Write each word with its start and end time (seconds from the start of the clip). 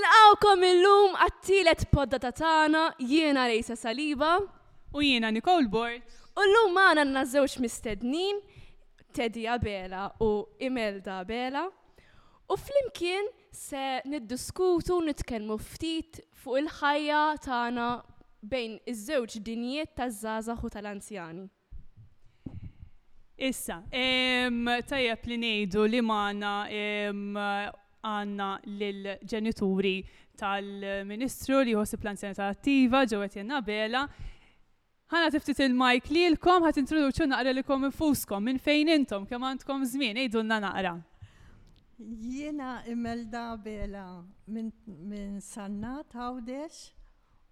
Nilqawkom 0.00 0.62
illum 0.64 1.12
għattilet 1.20 1.82
podda 1.92 2.16
ta' 2.22 2.32
tagħna 2.32 2.84
jiena 3.04 3.44
Rejsa 3.50 3.74
Saliba. 3.76 4.38
U 4.96 5.02
jiena 5.04 5.28
Nicole 5.30 5.68
Bort. 5.68 6.06
U 6.40 6.44
llum 6.48 6.72
magħna 6.76 7.02
għandna 7.04 7.24
żewġ 7.34 7.56
mistednin, 7.60 8.38
Teddy 9.12 9.44
Abela 9.50 10.06
u 10.24 10.46
Imelda 10.62 11.18
Abela. 11.24 11.66
U 12.48 12.56
flimkien 12.58 13.28
se 13.52 14.00
niddiskutu 14.08 14.96
u 14.96 15.02
nitkellmu 15.10 15.58
ftit 15.66 16.22
fuq 16.40 16.60
il-ħajja 16.62 17.20
tagħna 17.44 17.88
bejn 18.54 18.78
iż-żewġ 18.94 19.36
dinjiet 19.50 19.92
taż-żgħażagħ 20.00 20.64
u 20.64 20.72
tal-anzjani. 20.76 21.44
Issa, 23.50 23.82
tajjeb 23.90 25.28
li 25.30 25.38
ngħidu 25.44 25.86
li 25.90 26.02
magħna 26.06 26.54
għanna 28.06 28.46
l-ġenituri 28.64 29.92
tal-ministru 30.40 31.58
li 31.66 31.74
jħossi 31.74 31.98
plan-senata 32.00 32.46
attiva 32.52 33.02
ġewet 33.04 33.36
jenna 33.40 33.60
bela. 33.60 34.04
ħana 35.10 35.30
tiftit 35.34 35.60
il-majk 35.66 36.10
li 36.14 36.22
l-kom 36.32 36.64
ħat 36.66 36.80
introduċu 36.84 37.26
naqra 37.28 37.52
li 37.52 37.64
kom 37.66 37.84
infuskom 37.90 38.44
minn 38.46 38.60
fejn 38.62 38.92
intom 38.96 39.26
kemm 39.28 39.48
għandkom 39.50 39.84
żmien 39.92 40.20
ejdunna 40.24 40.60
naqra. 40.64 40.94
Jiena 42.00 42.78
imelda 42.88 43.42
bela 43.60 44.06
minn 44.48 45.36
Sannat 45.44 46.08
tawdex 46.14 46.92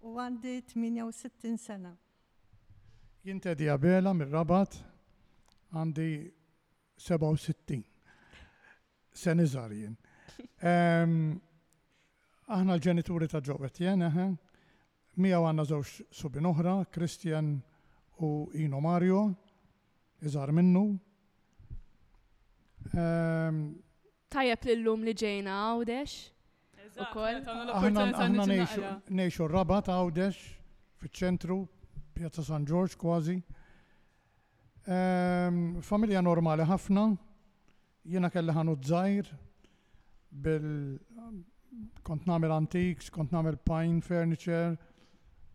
u 0.01 0.17
għandi 0.17 0.63
68 0.63 1.57
sena. 1.57 1.93
di 3.23 3.69
għabela 3.69 4.13
minn 4.13 4.31
Rabat 4.31 4.79
għandi 5.69 6.07
67 6.99 7.83
sen 9.13 9.39
iżar 9.43 9.71
Aħna 12.49 12.77
l-ġenituri 12.77 13.27
ta' 13.29 13.41
ġobet 13.43 13.79
jen, 13.83 14.05
mija 15.19 15.39
għanna 15.43 15.65
zoċ 15.67 15.99
subin 16.15 16.47
oħra, 16.49 16.77
Kristjan 16.91 17.55
u 18.23 18.29
Ino 18.57 18.79
Mario, 18.81 19.21
iżar 20.23 20.53
minnu. 20.55 20.85
Tajab 24.29 24.67
l-lum 24.71 25.03
li 25.05 25.15
ġejna 25.19 25.59
għawdex? 25.65 26.17
U 26.99 27.07
koll? 27.13 27.41
Aħna 27.45 28.47
neħxu 28.49 29.47
rabat 29.47 29.53
raba 29.53 29.81
ta' 29.89 29.99
għawdex, 29.99 30.39
fiċ-ċentru, 31.03 31.59
Piazza 32.19 32.43
San 32.43 32.65
George 32.67 32.97
kważi. 32.99 33.37
Familja 35.85 36.23
normali 36.25 36.65
ħafna, 36.67 37.05
jena 38.09 38.31
kelli 38.33 38.55
ħanu 38.55 38.73
dżajr, 38.79 39.29
bil 40.31 40.99
kont 42.05 42.25
namel 42.27 42.51
antiques, 42.51 43.09
kont 43.09 43.31
namel 43.33 43.57
pine 43.65 44.01
furniture, 44.01 44.75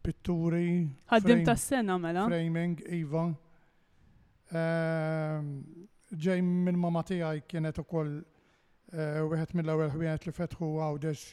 pitturi. 0.03 0.84
Għaddim 1.11 1.42
ta' 1.47 1.56
sena 1.58 1.97
mela. 1.98 2.27
Framing, 2.28 2.78
Iva. 2.95 3.27
Ehm, 4.55 5.48
ġej 6.14 6.42
minn 6.45 6.78
mamma 6.78 7.02
tiegħi 7.06 7.42
kienet 7.48 7.80
ukoll 7.83 8.12
eh, 8.92 9.22
wieħed 9.25 9.56
mill-ewwel 9.56 9.91
ħwienet 9.97 10.27
li 10.28 10.34
fetħu 10.36 10.69
għawdex 10.84 11.25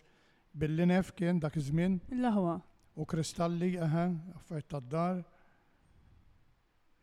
bil-linef 0.57 1.13
kien 1.17 1.39
dak 1.39 1.57
iż-żmien. 1.59 1.99
Il-laħwa. 2.17 2.57
U 2.97 3.05
kristalli, 3.07 3.75
eħe, 3.79 4.07
affarijiet 4.39 4.69
tad-dar. 4.73 5.21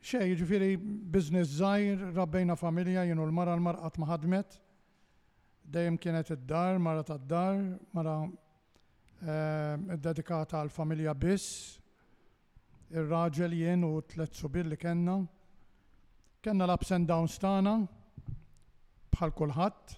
Xej, 0.05 0.35
ġifiri, 0.43 0.75
business 1.13 1.55
zaħir, 1.61 2.11
rabbejna 2.17 2.55
familja, 2.59 3.05
jenu 3.09 3.25
l-mara 3.27 3.55
l-marqat 3.59 3.99
maħadmet 4.03 4.59
dejjem 5.71 5.99
kienet 6.01 6.31
id-dar, 6.33 6.79
mara 6.81 7.03
tad 7.05 7.25
dar 7.29 7.59
mara 7.97 8.15
eh, 9.21 9.97
dedikata 10.01 10.63
għal 10.63 10.71
familja 10.73 11.13
biss, 11.19 11.77
ir-raġel 12.89 13.53
jien 13.59 13.85
u 13.85 13.93
tlet 14.09 14.33
subir 14.39 14.65
li 14.69 14.79
kena. 14.81 15.19
Kenna 16.41 16.65
l-ups 16.69 16.93
and 16.97 17.09
downs 17.11 17.37
tana, 17.43 17.75
bħal 19.13 19.35
kulħat, 19.37 19.97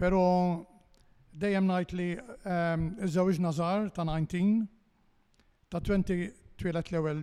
pero 0.00 0.22
dejjem 1.38 1.68
ngħid 1.70 1.94
li 1.98 2.08
ehm, 2.16 2.84
iżżewġ 3.06 3.40
nazar 3.44 3.86
ta' 3.94 4.06
19, 4.08 4.66
ta' 5.70 5.82
20 5.84 6.24
twilet 6.58 6.90
l-ewwel 6.90 7.22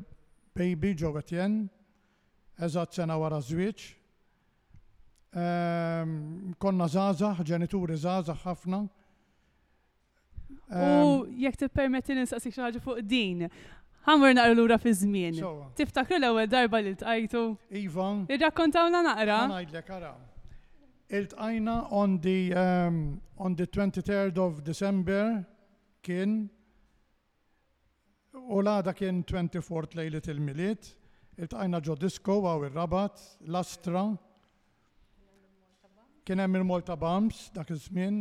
baby 0.56 0.94
ġew 0.96 1.18
Etienne, 1.20 1.68
eżat 2.64 2.96
sena 2.96 3.18
wara 3.20 3.42
żwieġ, 3.44 3.90
Ehm, 5.36 6.54
konna 6.58 6.86
zazax, 6.88 7.42
ġenituri 7.50 7.98
zazax 8.00 8.40
ħafna. 8.46 8.78
U 10.72 10.84
ehm, 10.88 11.34
jek 11.44 11.58
t-permetti 11.64 12.16
ninsaqsik 12.16 12.54
xaħġa 12.56 12.82
fuq 12.86 13.02
din, 13.04 13.42
ħamur 14.08 14.36
naqra 14.38 14.54
l-ura 14.56 14.78
fi 14.80 14.94
żmien. 14.96 15.42
Tiftakru 15.76 16.18
l-ewwel 16.22 16.48
darba 16.48 16.80
li 16.80 16.96
tqajtu. 17.02 17.42
Iva. 17.82 18.08
Irrakkontawna 18.32 19.02
naqra. 19.10 19.42
Ngħidlek 19.52 19.92
ara. 19.98 20.14
Iltqajna 21.20 21.74
on 21.94 22.16
the 22.24 22.38
um, 22.58 22.96
on 23.38 23.56
the 23.60 23.68
23rd 23.68 24.40
of 24.42 24.64
December 24.66 25.42
kien 26.02 26.46
u 28.34 28.62
l-għada 28.64 28.96
kien 28.98 29.20
24th 29.28 30.00
lejlet 30.00 30.32
il-miliet. 30.34 30.94
Iltqajna 31.36 31.84
ġo 31.84 31.98
disco 32.00 32.40
għaw 32.48 32.70
ir-rabat, 32.70 33.20
l-astra. 33.50 34.08
Kien 36.26 36.40
hemm 36.42 36.56
il-Malta 36.58 36.96
Bumps 36.98 37.44
dak 37.54 37.70
iż-żmien, 37.76 38.16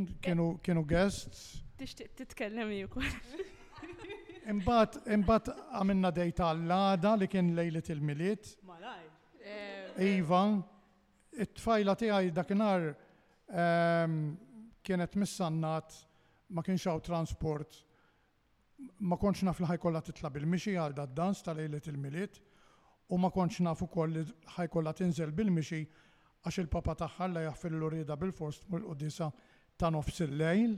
kienu 0.65 0.83
guests. 0.87 1.45
Tixtieq 1.79 2.11
titkellem 2.19 2.73
ukoll. 2.85 3.07
Imbagħad 4.53 4.97
imbagħad 5.17 5.53
għamilna 5.79 6.11
dejta 6.19 6.51
għall-għada 6.51 7.15
li 7.23 7.29
kien 7.33 7.49
lejlet 7.57 7.89
il-miliet. 7.95 8.51
Malaj. 8.69 9.07
Eh, 9.41 10.05
iva, 10.19 10.43
it-tfajla 11.47 11.95
tiegħi 12.05 12.35
dakinhar 12.37 12.85
ehm, 12.93 14.19
kienet 14.85 15.17
missannat 15.23 15.97
ma 16.53 16.67
kienx 16.69 16.85
hawn 16.93 17.01
transport. 17.09 17.81
Ma 19.01 19.17
kontx 19.17 19.47
naf 19.49 19.65
li 19.65 19.71
ħajkollha 19.73 20.05
titla 20.11 20.29
bil-mixi 20.35 20.77
għal 20.77 20.99
dad 21.01 21.17
dans 21.17 21.41
tal-lejlet 21.47 21.89
il-miliet 21.95 22.37
u 23.09 23.17
ma 23.21 23.33
kontx 23.33 23.65
naf 23.65 23.81
ukoll 23.89 24.13
li 24.19 24.27
ħajkollha 24.61 24.93
tinżel 25.01 25.33
bil-mixi 25.41 25.87
għax 26.45 26.59
il-papa 26.61 26.93
tagħha 27.01 27.27
la 27.33 27.43
l 27.49 27.83
urida 27.87 28.17
bil-fors 28.21 28.59
l 28.69 28.83
qudisa 28.89 29.31
ta' 29.81 29.89
nofs 29.91 30.21
il-lejl. 30.27 30.75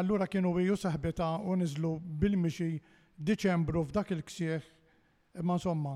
Allura 0.00 0.26
kienu 0.28 0.54
wiju 0.56 0.76
saħbita 0.76 1.28
u 1.48 1.56
niżlu 1.60 1.96
bil-mixi 2.20 2.70
Diċembru 3.16 3.80
f'dak 3.84 4.10
il-ksieħ, 4.12 4.64
imma 5.40 5.54
insomma. 5.56 5.92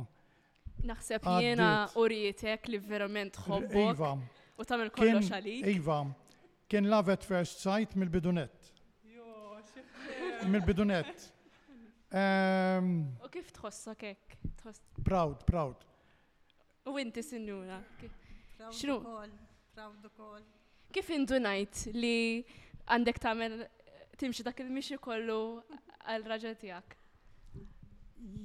Naħseb 0.89 1.27
jiena 1.45 1.67
urietek 2.01 2.65
li 2.73 2.79
verament 2.81 3.37
ħobbok. 3.43 3.91
Iva. 3.97 4.15
U 4.57 4.65
tamil 4.65 4.89
kollox 4.95 5.29
għalik. 5.37 5.67
Iva, 5.75 5.99
kien 6.73 6.89
love 6.89 7.13
at 7.13 7.27
first 7.29 7.61
sight 7.61 7.93
mill-bidunet. 7.97 8.69
mil 10.49 10.65
bidunet 10.65 11.27
U 13.21 13.29
kif 13.37 13.53
tħossok 13.59 14.09
hekk? 14.09 14.39
Proud, 15.05 15.45
proud. 15.45 15.90
U 16.85 16.97
inti 16.99 17.23
sinjura. 17.23 17.83
Xru? 18.73 19.01
Proud 19.75 20.05
ukoll. 20.07 20.45
Kif 20.95 21.09
indunajt 21.15 21.85
li 21.95 22.45
għandek 22.91 23.21
tagħmel 23.23 23.57
timxi 24.21 24.45
dak 24.45 24.61
il-mixi 24.65 24.97
kollu 25.01 25.61
għal 26.11 26.25
raġel 26.33 26.57
tijak? 26.61 26.97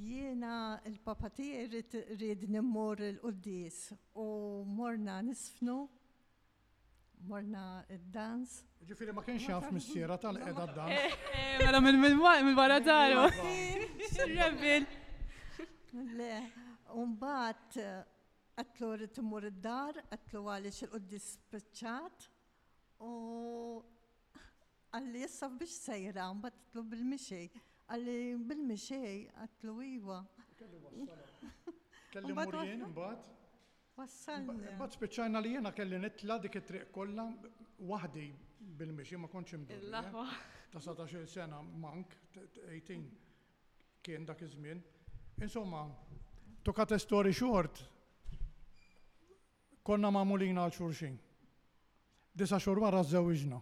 Jena 0.06 0.78
il-papa 0.88 1.28
tiegħi 1.36 1.80
rrid 2.16 2.46
nimmur 2.52 3.00
il-qudis 3.10 3.80
u 4.16 4.26
morna 4.68 5.18
nisfnu 5.26 5.74
morna 7.28 7.64
id-dans. 7.92 8.52
Ġifiri 8.88 9.14
ma 9.16 9.24
kienx 9.26 9.48
jaff 9.50 9.70
mis-sira 9.74 10.16
tal 10.20 10.36
edha 10.38 10.66
d-dans. 10.70 10.92
Eh, 10.92 11.16
eh, 11.32 11.64
mela 11.64 11.80
mill-wara 11.80 12.78
daru. 12.84 13.24
Rebbil. 14.20 14.86
Le, 16.20 16.34
un 16.94 17.16
bat 17.18 17.76
għatlu 18.56 18.88
rrit 18.96 19.18
imur 19.20 19.44
id-dar, 19.50 19.98
għatlu 20.14 20.40
għalli 20.48 20.70
il 20.84 20.90
qoddis 20.92 21.24
spiċċat 21.36 22.26
u 23.06 23.10
għalli 24.96 25.20
jessaf 25.26 25.56
biex 25.60 25.74
sejra, 25.86 26.30
mbatt 26.32 26.60
għatlu 26.62 26.84
bil-mixej. 26.94 27.48
Għalli 27.90 28.18
bil-mixej 28.48 29.26
għatlu 29.44 29.74
iwa. 29.86 30.22
Kelli 30.56 30.80
wassala. 30.84 31.52
Kelli 32.14 32.36
murjen 32.38 32.84
wassal. 32.98 33.34
Wassalni. 33.96 34.72
Bat 34.76 34.92
speċajna 34.96 35.40
li 35.40 35.54
jena 35.56 35.70
kelli 35.72 35.96
nitla 36.00 36.36
dik 36.42 36.56
it-triq 36.60 36.90
kollha 36.92 37.26
waħdi 37.90 38.24
bil-mixi 38.80 39.16
ma 39.20 39.28
kontx 39.32 39.56
eh? 39.72 39.78
laħwa 39.92 40.24
Ta' 40.76 41.06
xil 41.08 41.22
sena 41.30 41.62
mank, 41.64 42.10
18 42.36 43.04
kien 44.04 44.26
dak 44.28 44.42
iż-żmien. 44.44 44.80
Insomma, 45.40 45.86
tokat 46.66 46.92
story 47.00 47.32
short, 47.32 47.80
konna 49.86 50.10
mulina 50.10 50.64
għal 50.66 50.74
xurxin. 50.74 51.14
Disa 52.36 52.58
xur 52.62 52.80
marra 52.82 53.04
żewġna. 53.06 53.60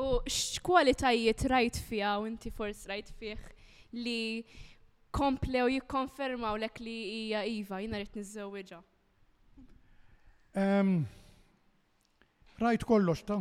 U 0.00 0.06
x'kwalitajiet 0.30 1.44
rajt 1.50 1.80
fija 1.84 2.14
u 2.22 2.26
inti 2.30 2.50
forsi 2.54 2.88
rajt 2.88 3.10
fih 3.18 3.42
li 3.92 4.42
komplew 5.14 5.68
jikkonfermaw 5.74 6.58
lek 6.62 6.78
li 6.82 6.94
hija 7.10 7.42
Iva, 7.50 7.80
jina 7.82 7.98
rrit 7.98 8.16
niżewġa. 8.20 8.80
Um, 10.54 10.92
rajt 12.62 12.86
kollox 12.86 13.22
ta' 13.28 13.40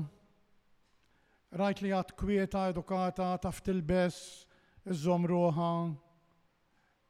rajt 1.59 1.81
li 1.85 1.93
għat 1.95 2.13
kwieta, 2.17 2.67
edukata, 2.73 3.31
taf 3.41 3.61
tilbes, 3.65 4.19
iżom 4.93 5.25
ruħa, 5.29 5.69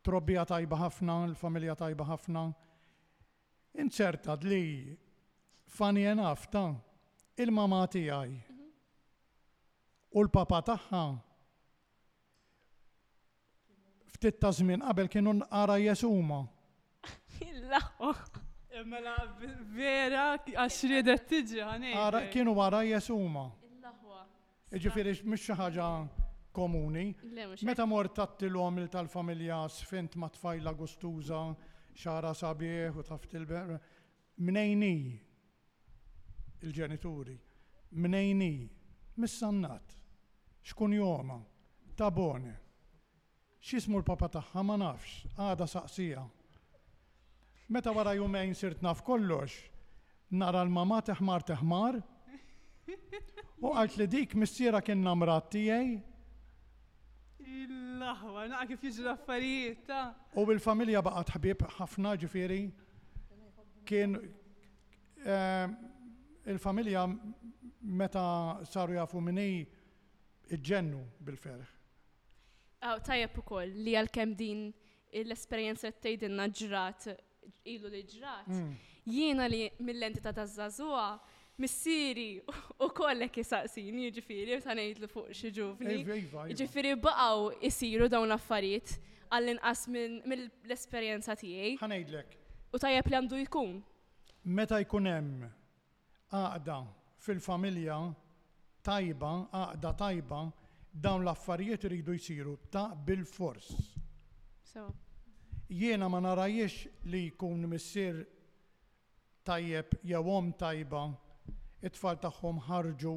trobbija 0.05 0.45
tajba 0.47 0.77
ħafna, 0.85 1.21
l-familja 1.33 1.75
tajba 1.83 2.05
ħafna 2.13 2.47
inċerta 3.77 4.33
li 4.41 4.97
funny 5.69 6.05
enough 6.09 6.47
ta' 6.51 6.73
il-mama 7.39 7.85
tiegħi 7.91 8.31
mhm. 8.33 8.69
u 10.17 10.23
l-papa 10.25 10.61
tagħha 10.71 11.03
ftit 14.15 14.39
ta' 14.41 14.51
żmien 14.55 14.81
qabel 14.85 15.07
kienu 15.11 15.31
nqara 15.41 15.77
jesuma. 15.85 16.41
Mela 18.89 19.11
vera 19.75 20.21
għax 20.37 20.75
ridet 20.89 21.23
tiġi 21.27 21.57
ħanej. 21.67 21.95
Ara 21.99 22.19
kienu 22.31 22.51
għara 22.59 22.81
jesuma. 22.87 23.45
Ġifieri 24.71 25.13
mhix 25.27 25.47
xi 25.49 25.55
ħaġa 25.59 25.87
komuni. 26.55 27.05
Meta 27.67 27.83
mort 27.87 28.15
l 28.15 28.45
il 28.45 28.87
tal-familja 28.91 29.61
sfint 29.71 30.15
ma' 30.19 30.29
tfajla 30.35 30.73
gustuża 30.75 31.41
xara 31.99 32.31
sabieħ 32.33 32.95
u 32.99 33.03
taft 33.03 33.33
il-berra. 33.35 33.75
Mnejni 34.39 35.17
il-ġenituri, 36.63 37.35
mnejni, 37.99 38.51
mis-sannat, 39.19 39.95
xkun 40.69 40.95
joma, 40.95 41.35
tabone, 41.99 42.53
xismu 43.63 43.99
l-papa 43.99 44.29
taħħa 44.37 44.63
ma 44.67 44.75
nafx, 44.79 45.25
għada 45.39 45.67
saqsija. 45.67 46.23
Meta 47.71 47.91
wara 47.95 48.15
jumejn 48.17 48.55
sirt 48.57 48.81
naf 48.83 49.03
kollox, 49.07 49.55
nara 50.39 50.63
l-mama 50.65 50.99
teħmar 51.07 51.43
teħmar, 51.51 51.99
u 53.59 53.71
għalt 53.75 53.99
li 53.99 54.07
dik 54.15 54.35
missiera 54.39 54.79
kien 54.83 55.03
namrat 55.03 55.51
tijaj, 55.53 55.97
l-aħwa, 57.99 58.43
naqa 58.53 58.67
kif 58.69 58.85
jiġu 58.87 59.05
l-affarijiet 59.05 59.91
U 60.39 60.43
bil-familja 60.47 61.01
baqgħet 61.05 61.33
ħbib 61.35 61.69
ħafna 61.77 62.13
ġifieri 62.21 62.59
kien 63.89 64.15
ehm, 65.25 65.75
il-familja 66.53 67.05
meta 68.01 68.25
saru 68.69 68.97
jafu 68.97 69.21
minni 69.23 69.49
iġġennu 70.49 71.01
bil-ferħ. 71.27 71.63
Aw, 72.87 73.01
tajab 73.05 73.37
ukoll 73.41 73.75
li 73.85 73.95
għal-kem 73.99 74.33
din 74.39 74.69
l-esperienza 75.23 75.89
li 75.89 75.97
tgħidilna 76.01 76.47
ġrat 76.59 77.09
ilu 77.73 77.91
li 77.91 78.03
ġrat. 78.13 78.47
Mm. 78.47 78.71
Jiena 79.09 79.47
li 79.51 79.65
mill-entità 79.83 80.31
taż-żażua 80.37 81.07
missiri 81.59 82.39
u 82.79 82.87
kollek 82.95 83.35
jisaqsini, 83.41 84.05
jiġifieri, 84.07 84.57
sanajt 84.63 85.01
li 85.03 85.09
fuq 85.11 85.33
xieġufni. 85.35 85.97
Jġifiri, 86.55 86.95
baqaw 87.03 87.49
jisiru 87.61 88.07
dawn 88.11 88.31
affarijiet 88.33 88.95
għall-inqas 89.29 89.83
mill-esperienza 89.93 91.35
tiegħi. 91.39 91.75
Ħanajdlek. 91.83 92.37
U 92.73 92.81
tajjeb 92.81 93.11
li 93.11 93.17
għandu 93.19 93.41
jkun. 93.43 93.75
Meta 94.57 94.79
jkun 94.85 95.11
hemm 95.11 95.43
għaqda 96.31 96.79
fil-familja 97.27 97.99
tajba, 98.87 99.33
għaqda 99.59 99.93
tajba, 99.99 100.41
dawn 100.93 101.27
l-affarijiet 101.27 101.85
iridu 101.91 102.15
jisiru 102.15 102.55
ta' 102.73 102.89
bil-fors. 103.05 103.73
Jiena 105.69 106.07
ma 106.09 106.21
narajiex 106.23 106.87
li 107.11 107.27
jkun 107.33 107.67
missier 107.69 108.23
tajjeb 109.45 109.99
jew 110.05 110.29
om 110.33 110.53
tajba 110.57 111.03
it-tfal 111.83 112.17
tagħhom 112.19 112.59
ħarġu 112.67 113.13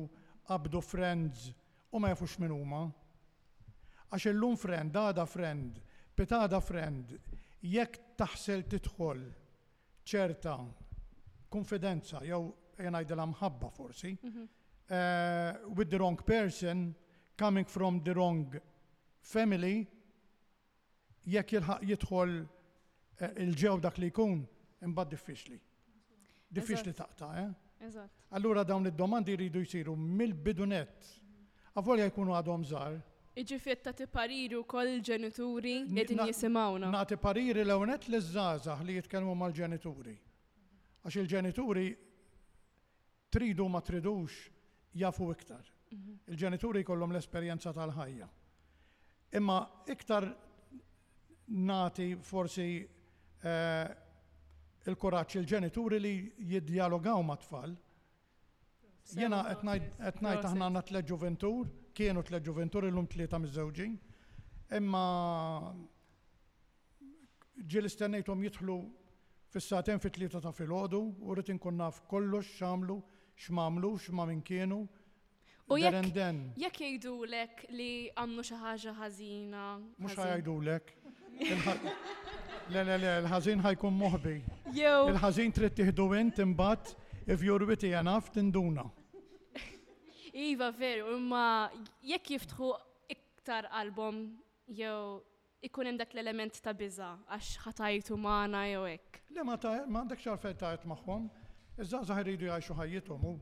abdu 0.55 0.81
friends 0.85 1.49
u 1.93 2.01
ma 2.01 2.11
jafux 2.13 2.39
minn 2.43 2.55
huma. 2.55 2.83
Għax 4.13 4.29
illum 4.33 4.57
friend, 4.61 4.97
għada 4.97 5.25
friend, 5.29 5.79
pitada 6.17 6.61
friend, 6.61 7.15
jekk 7.65 8.03
taħsel 8.19 8.65
tidħol 8.73 9.23
ċerta 10.09 10.57
konfidenza 11.53 12.23
jew 12.27 12.43
jenajdela 12.83 13.27
mħabba 13.35 13.71
forsi, 13.71 14.13
mhm. 14.19 14.47
eh, 14.89 15.67
with 15.77 15.91
the 15.93 15.99
wrong 16.01 16.17
person, 16.27 16.91
coming 17.39 17.67
from 17.69 18.01
the 18.05 18.15
wrong 18.15 18.47
family, 19.21 19.85
jekk 21.29 21.57
jilħaq 21.61 21.85
jidħol 21.93 22.39
eh, 22.41 23.33
il-ġew 23.47 23.77
dak 23.85 23.99
li 24.03 24.11
jkun, 24.13 24.43
imbagħad 24.83 25.15
diffiċli. 25.17 25.61
Diffiċli 26.53 26.93
taqta', 26.99 27.31
eh? 27.47 27.51
Allura 28.29 28.63
dawn 28.65 28.85
id-domandi 28.87 29.33
jridu 29.37 29.63
jsiru 29.65 29.97
mill-bidunet. 29.97 31.09
Avolja 31.75 32.05
jkunu 32.11 32.35
għadhom 32.37 32.65
żgħar. 32.71 32.99
Iġifiet 33.43 33.83
ta' 33.87 33.93
tipariru 33.97 34.63
kol 34.71 34.91
ġenituri 35.03 35.75
jedin 35.97 36.21
jisimawna. 36.29 36.91
Na' 36.93 37.05
pariri 37.19 37.65
l-ewnet 37.65 38.07
l 38.13 38.21
żgħażagħ 38.21 38.85
li 38.87 38.99
jitkellmu 39.01 39.35
mal-ġenituri. 39.43 40.15
Għax 41.07 41.19
il-ġenituri 41.25 41.87
tridu 43.35 43.67
ma 43.73 43.81
tridux 43.83 44.39
jafu 45.01 45.31
iktar. 45.33 45.67
Mhm. 45.91 46.23
Il-ġenituri 46.35 46.85
kollhom 46.85 47.17
l-esperjenza 47.17 47.73
tal-ħajja. 47.73 48.29
Imma 49.41 49.59
iktar 49.95 50.29
nati 51.67 52.11
forsi 52.15 52.69
eh, 52.79 53.97
il-kuraċ 54.91 55.39
il-ġenituri 55.41 55.99
li 56.01 56.13
jiddialogaw 56.53 57.23
ma' 57.25 57.39
tfal. 57.43 57.75
Jena 59.15 59.43
etnajt 59.53 60.49
aħna 60.51 60.69
għanna 60.69 60.83
tlet 60.89 61.07
ġuventur, 61.09 61.69
kienu 61.95 62.23
tlet 62.27 62.45
ġuventur 62.47 62.87
il-lum 62.89 63.07
tlieta 63.11 63.39
miż-żewġin, 63.43 63.97
imma 64.79 65.05
ġil 67.59 67.87
istennejtom 67.91 68.43
jitħlu 68.47 68.77
fis-saten 69.55 70.01
fit 70.03 70.15
tlieta 70.17 70.41
ta' 70.43 70.55
filgħodu 70.57 70.99
u 70.99 71.35
rrid 71.37 71.51
inkun 71.53 71.77
naf 71.83 72.01
xamlu, 72.09 72.41
x'għamlu, 72.43 72.99
x'mamlu, 73.43 73.95
x'ma' 74.01 74.27
min 74.31 74.43
kienu. 74.43 74.81
U 75.73 75.79
jekk 75.79 76.81
jgħidulek 76.81 77.69
li 77.71 77.91
għamlu 78.19 78.43
xi 78.45 78.55
ħaġa 78.61 78.95
ħażina. 78.99 79.67
Mhux 79.99 80.17
lek. 80.65 80.95
Le 82.73 82.83
le 82.87 82.95
le, 83.01 83.09
l-ħażin 83.25 83.59
ħajkun 83.65 83.97
moħbi. 83.99 84.35
Il-ħażin 84.73 85.53
trid 85.53 85.75
tieħdu 85.77 86.05
int 86.17 86.39
imbagħad 86.41 86.93
if 87.35 87.43
you're 87.45 87.67
witty 87.69 87.91
enough 87.97 88.31
tinduna. 88.33 88.87
Iva 90.33 90.71
veru, 90.73 91.11
imma 91.19 91.69
jekk 92.01 92.31
jiftħu 92.33 92.71
iktar 93.13 93.69
album 93.77 94.23
jew 94.65 95.21
ikun 95.63 95.91
hemm 95.91 96.01
dak 96.01 96.15
l-element 96.17 96.57
ta' 96.65 96.73
biża 96.75 97.11
għax 97.37 97.51
ħatajtu 97.67 98.17
magħna 98.17 98.63
jew 98.71 98.87
hekk. 98.95 99.21
Le 99.37 99.45
ma 99.51 99.59
għandek 99.61 100.25
xarfej 100.25 100.57
tajt 100.63 100.87
magħhom, 100.95 101.27
iż-żgħażagħ 101.77 102.23
iridu 102.25 102.49
jgħixu 102.49 102.77
ħajjithom 102.81 103.27
u 103.29 103.33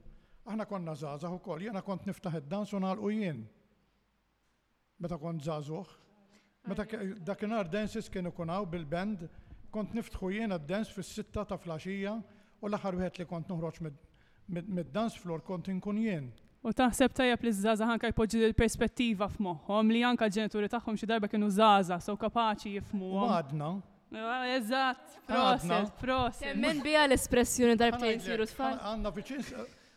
aħna 0.50 0.66
konna 0.66 0.96
żgħażagħ 0.98 1.36
ukoll, 1.38 1.64
jiena 1.68 1.84
kont 1.86 2.08
niftaħ 2.10 2.40
id-dans 2.42 2.74
u 2.74 2.80
nagħlqu 2.82 3.12
jien. 3.20 3.44
Meta 5.00 5.16
kont 5.18 5.46
żgħażugħ. 5.46 5.94
Meta 6.70 6.84
dakinhar 7.30 7.70
dances 7.72 8.10
kienu 8.12 8.34
kunaw 8.36 8.66
bil-band 8.68 9.30
kont 9.70 9.92
niftħu 9.94 10.30
jiena 10.34 10.58
d-dans 10.58 10.90
fis-sitta 10.94 11.44
ta' 11.52 11.58
flaxija 11.62 12.16
u 12.60 12.68
l-aħħar 12.70 12.98
wieħed 13.00 13.20
li 13.22 13.26
kont 13.32 13.50
noħroġ 13.54 13.80
mid-dans 14.50 15.18
flor 15.22 15.42
kont 15.46 15.70
inkun 15.72 16.00
jien. 16.04 16.28
U 16.60 16.74
taħseb 16.76 17.14
tajab 17.16 17.44
li 17.46 17.52
zaza 17.56 17.86
ħanka 17.88 18.10
jpoġġi 18.12 18.42
l-perspettiva 18.50 19.28
f'moħħom 19.36 19.92
li 19.94 20.02
ħanka 20.04 20.28
ġenituri 20.34 20.68
tagħhom 20.74 20.98
xi 21.00 21.08
darba 21.12 21.30
kienu 21.30 21.48
zaza, 21.54 22.00
so 22.04 22.16
kapaċi 22.20 22.74
jifmu. 22.78 23.14
Għadna. 23.28 23.70
Ah, 24.10 24.42
eżatt, 24.56 25.18
proset, 25.28 25.90
proset. 26.02 26.56
Men 26.58 26.80
bija 26.82 27.04
l-espressjoni 27.06 27.78
darbtejn 27.78 28.20
siru 28.26 28.46
tfal. 28.50 28.76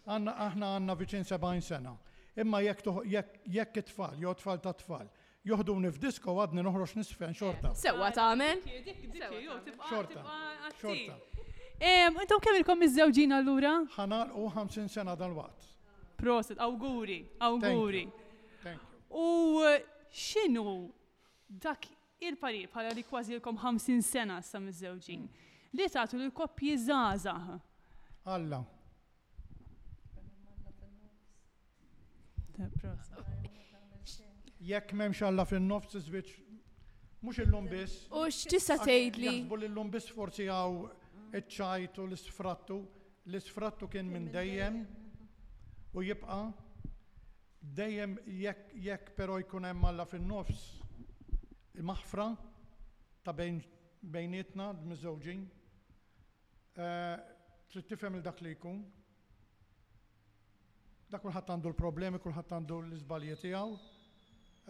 Għanna 0.04 0.38
aħna 0.46 0.74
għanna 0.78 0.96
viċin 1.00 1.26
70 1.26 1.66
sena. 1.68 1.96
Imma 2.44 2.62
jekk 2.66 3.82
it-tfal, 3.82 4.16
jew 4.22 4.34
tfal 4.42 4.62
ta' 4.64 4.74
tfal, 4.80 5.10
joħduni 5.44 5.90
f'disko 5.92 6.34
għadni 6.40 6.64
noħroġ 6.64 6.94
nisfen 7.00 7.34
xorta. 7.36 7.72
Sewa 7.76 8.08
tagħmel? 8.16 8.62
Xorta. 9.90 10.24
Xorta. 10.80 11.18
Intom 11.84 12.44
kemm 12.46 12.60
ilkom 12.62 12.86
iż-żewġin 12.88 13.36
allura? 13.38 13.74
Ħanar 13.98 14.32
u 14.40 14.48
50 14.56 14.88
sena 14.94 15.16
dal-waqt. 15.20 15.68
Prosit, 16.20 16.60
awguri, 16.64 17.18
auguri. 17.44 18.06
U 19.10 19.60
xinu 20.14 20.78
dak 21.48 21.90
il 22.24 22.38
parir 22.40 22.70
bħala 22.72 22.94
li 22.96 23.04
kważi 23.04 23.36
ilkom 23.38 23.60
50 23.60 24.00
sena 24.08 24.40
sa 24.42 24.62
miż-żewġin. 24.64 25.28
Li 25.76 25.90
tagħtu 25.92 26.22
l 26.24 26.32
koppji 26.32 26.78
żgħażagħ. 26.86 27.60
Alla. 28.38 28.64
Prosit 32.80 33.32
jekk 34.64 34.94
memx 34.96 35.22
Alla 35.28 35.46
fin-nofs 35.46 35.96
iżviċ 36.00 36.34
mhux 37.24 37.40
illum 37.44 37.68
biss. 37.72 37.98
U 38.16 38.24
x'tista' 38.32 38.80
tgħidli? 38.82 39.30
Jaħsbu 39.40 39.58
l 39.60 39.70
llum 39.76 39.92
biss 39.94 40.12
forsi 40.12 40.48
għaw 40.52 40.78
iċ-ċajtu 41.40 42.06
l-isfrattu, 42.08 42.78
l-isfrattu 43.32 43.88
kien 43.92 44.10
minn 44.12 44.28
dejjem 44.34 44.80
u 45.98 46.04
jibqa' 46.04 46.46
dejjem 47.76 48.16
jekk 48.44 48.74
jekk 48.90 49.12
però 49.20 49.38
jkun 49.44 49.68
hemm 49.70 49.88
Alla 49.92 50.06
fin-nofs 50.08 50.64
il-maħfra 51.80 52.28
ta' 53.24 53.34
bejn 53.36 53.60
bejnietna 54.16 54.72
d 54.80 55.00
żewġin 55.04 55.46
eh, 56.80 57.16
Trid 57.72 57.88
tifhem 57.90 58.20
il 58.20 58.22
dak 58.22 58.38
li 58.46 58.52
jkun. 58.54 58.84
Dak 61.10 61.24
kulħadd 61.26 61.48
għandu 61.56 61.72
l-problemi, 61.72 62.20
kulħadd 62.22 62.52
għandu 62.54 62.76
l-iżbalji 62.84 63.34
tiegħu. 63.42 63.80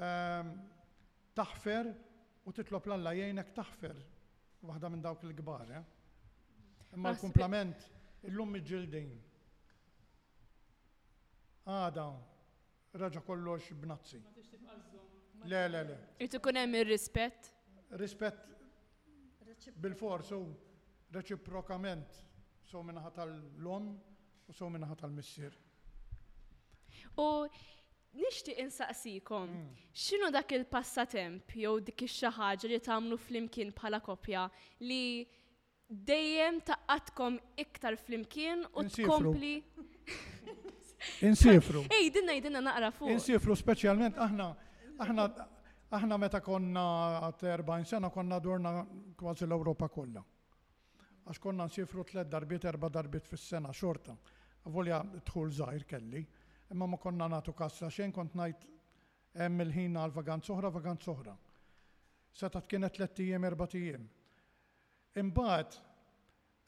Ehm, 0.01 0.53
taħfer 1.37 1.89
u 2.45 2.51
titlob 2.57 2.87
l-alla 2.89 3.11
jgħinek 3.17 3.51
taħfer. 3.53 3.97
Waħda 4.65 4.89
minn 4.93 5.03
dawk 5.05 5.25
il-gbar, 5.27 5.65
eh? 5.71 6.91
Imma 6.95 7.11
l-kumplament, 7.13 7.85
illum 8.29 8.55
ġildin. 8.63 9.11
Għada, 11.65 12.05
ah, 12.05 12.55
raġa 12.99 13.21
kollox 13.27 13.73
b'nazzi. 13.79 14.21
Le, 15.43 15.61
le, 15.67 15.83
le. 15.89 15.97
Irtu 16.23 16.39
kunem 16.39 16.73
il-rispet? 16.79 17.51
Rispet 17.99 18.49
bil-fors, 19.83 20.29
reċiprokament, 21.13 22.15
so 22.65 22.81
minnaħat 22.83 23.15
tal 23.19 23.33
lum 23.61 23.91
u 24.49 24.53
so 24.55 24.67
minnaħat 24.71 25.03
tal-missir. 25.03 25.53
U 27.21 27.29
nixtieq 28.13 28.59
insaqsikom, 28.61 29.47
mm. 29.49 29.69
x'inhu 29.93 30.29
dak 30.33 30.51
il-passatemp 30.55 31.53
jew 31.63 31.77
dik 31.85 32.03
ix 32.05 32.17
xaħġa 32.19 32.33
ħaġa 32.37 32.69
li 32.69 32.79
tagħmlu 32.87 33.17
flimkien 33.25 33.71
bħala 33.77 33.99
koppja 34.05 34.43
li 34.87 34.99
dejjem 35.89 36.59
taqatkom 36.67 37.39
iktar 37.63 37.97
flimkien 37.97 38.65
u 38.69 38.83
tkompli. 38.95 39.55
Insifru. 41.27 41.81
Ej, 41.91 42.11
dinna 42.15 42.35
jidinna 42.37 42.61
naqra 42.63 42.91
fuq. 42.95 43.09
Insifru, 43.11 43.57
speċjalment 43.59 44.19
aħna, 44.23 44.47
aħna, 45.03 45.25
aħna 45.97 46.19
meta 46.21 46.39
konna 46.45 46.85
40 47.41 47.89
sena 47.89 48.09
konna 48.13 48.37
durna 48.39 48.75
kważi 49.19 49.47
l-Ewropa 49.49 49.89
kollha. 49.91 50.23
Għax 51.23 51.39
konna 51.39 51.65
nsifru 51.69 52.03
tlet 52.03 52.27
darbit, 52.27 52.65
erba 52.67 52.89
darbit 52.91 53.27
fis-sena 53.27 53.71
xorta. 53.73 54.15
Volja 54.71 54.99
tħul 55.27 55.51
zaħir 55.57 55.85
kelli 55.87 56.23
imma 56.73 56.85
ma 56.87 56.97
konna 56.97 57.27
natu 57.29 57.53
kassa 57.55 57.87
xejn 57.93 58.11
kont 58.15 58.33
ngħid 58.37 58.65
hemm 59.41 59.63
il-ħin 59.65 59.97
għal 60.03 60.13
vaganz 60.17 60.49
oħra, 60.53 60.71
vaganz 60.75 61.07
oħra. 61.13 61.35
Setat 62.33 62.67
kienet 62.69 62.95
tlet 62.97 63.21
ijiem, 63.27 63.45
erba 63.49 63.67
ijiem. 63.69 64.07
Imbagħad 65.21 65.77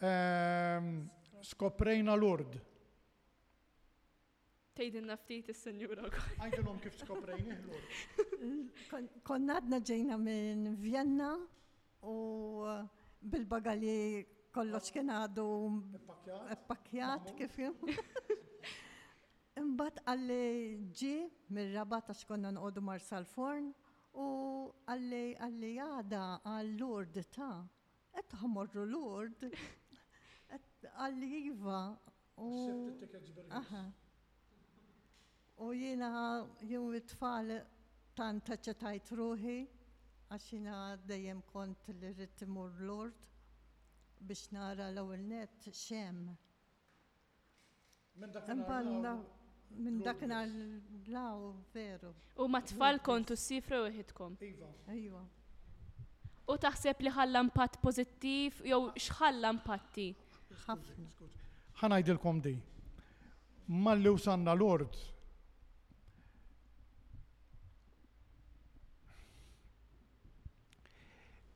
ehm, 0.10 0.92
skoprejna 1.50 2.14
l-urd. 2.20 2.60
Tejden 4.78 5.08
naftit 5.10 5.50
il-senjura. 5.54 6.10
Għajdilom 6.38 6.80
kif 6.86 6.98
skoprejni 7.02 7.58
l-urd. 7.58 8.30
Konnadna 9.30 9.80
ġejna 9.82 10.18
minn 10.22 10.76
Vienna 10.86 11.34
u 12.06 12.16
bil-bagali 13.26 13.98
kollox 14.56 14.94
kien 14.94 15.10
għadu 15.10 15.50
pakjat 16.70 17.34
kif 17.40 17.58
jim. 17.66 17.80
Imbat 19.56 20.02
għalli 20.04 20.76
ġi 21.00 21.12
mir-raba 21.56 22.00
ta' 22.04 22.14
xkonna 22.22 22.50
nqodu 22.52 22.82
mar 22.84 23.00
sal-forn 23.04 23.70
u 24.20 24.24
għalli 24.92 25.20
għalli 25.46 25.70
għada 25.84 26.24
għall-lord 26.52 27.20
ta' 27.32 27.62
għed 28.20 28.36
l 28.82 28.84
lord 28.92 29.46
għalli 30.90 31.30
jiva 31.46 31.80
u. 32.44 32.50
U 35.66 35.70
jina 35.72 36.12
jum 36.72 36.92
it-tfal 37.00 37.56
tan 38.20 38.44
taċċetajt 38.44 39.14
ruħi 39.22 39.56
għaxina 40.36 40.82
dejjem 41.08 41.46
kont 41.54 41.94
li 42.02 42.12
rrit 42.12 42.44
l 42.44 42.68
lord 42.92 43.24
biex 44.20 44.50
nara 44.56 44.92
l-ewel 44.92 45.24
net 45.32 45.70
xem. 45.72 46.20
Minn 48.16 49.16
Minn 49.70 50.02
dakinhar 50.04 50.48
law 51.10 51.54
veru. 51.74 52.14
U 52.38 52.48
ma 52.48 52.62
kontu 53.04 53.36
s-sifra 53.36 53.82
u 53.84 53.90
jħidkom. 53.90 54.38
Iva. 54.50 54.70
iva. 54.96 55.24
U 56.48 56.56
taħseb 56.64 57.02
li 57.06 57.12
ħalla 57.12 57.42
impatt 57.46 57.82
pożittiv 57.82 58.62
jew 58.72 58.94
x'ħalla 59.00 59.52
impatti? 59.56 60.08
Ħafna. 60.66 61.10
Ħanajdilkom 61.82 62.40
di. 62.46 62.54
Malli 63.68 64.12
usanna 64.14 64.54
l-ord 64.54 64.96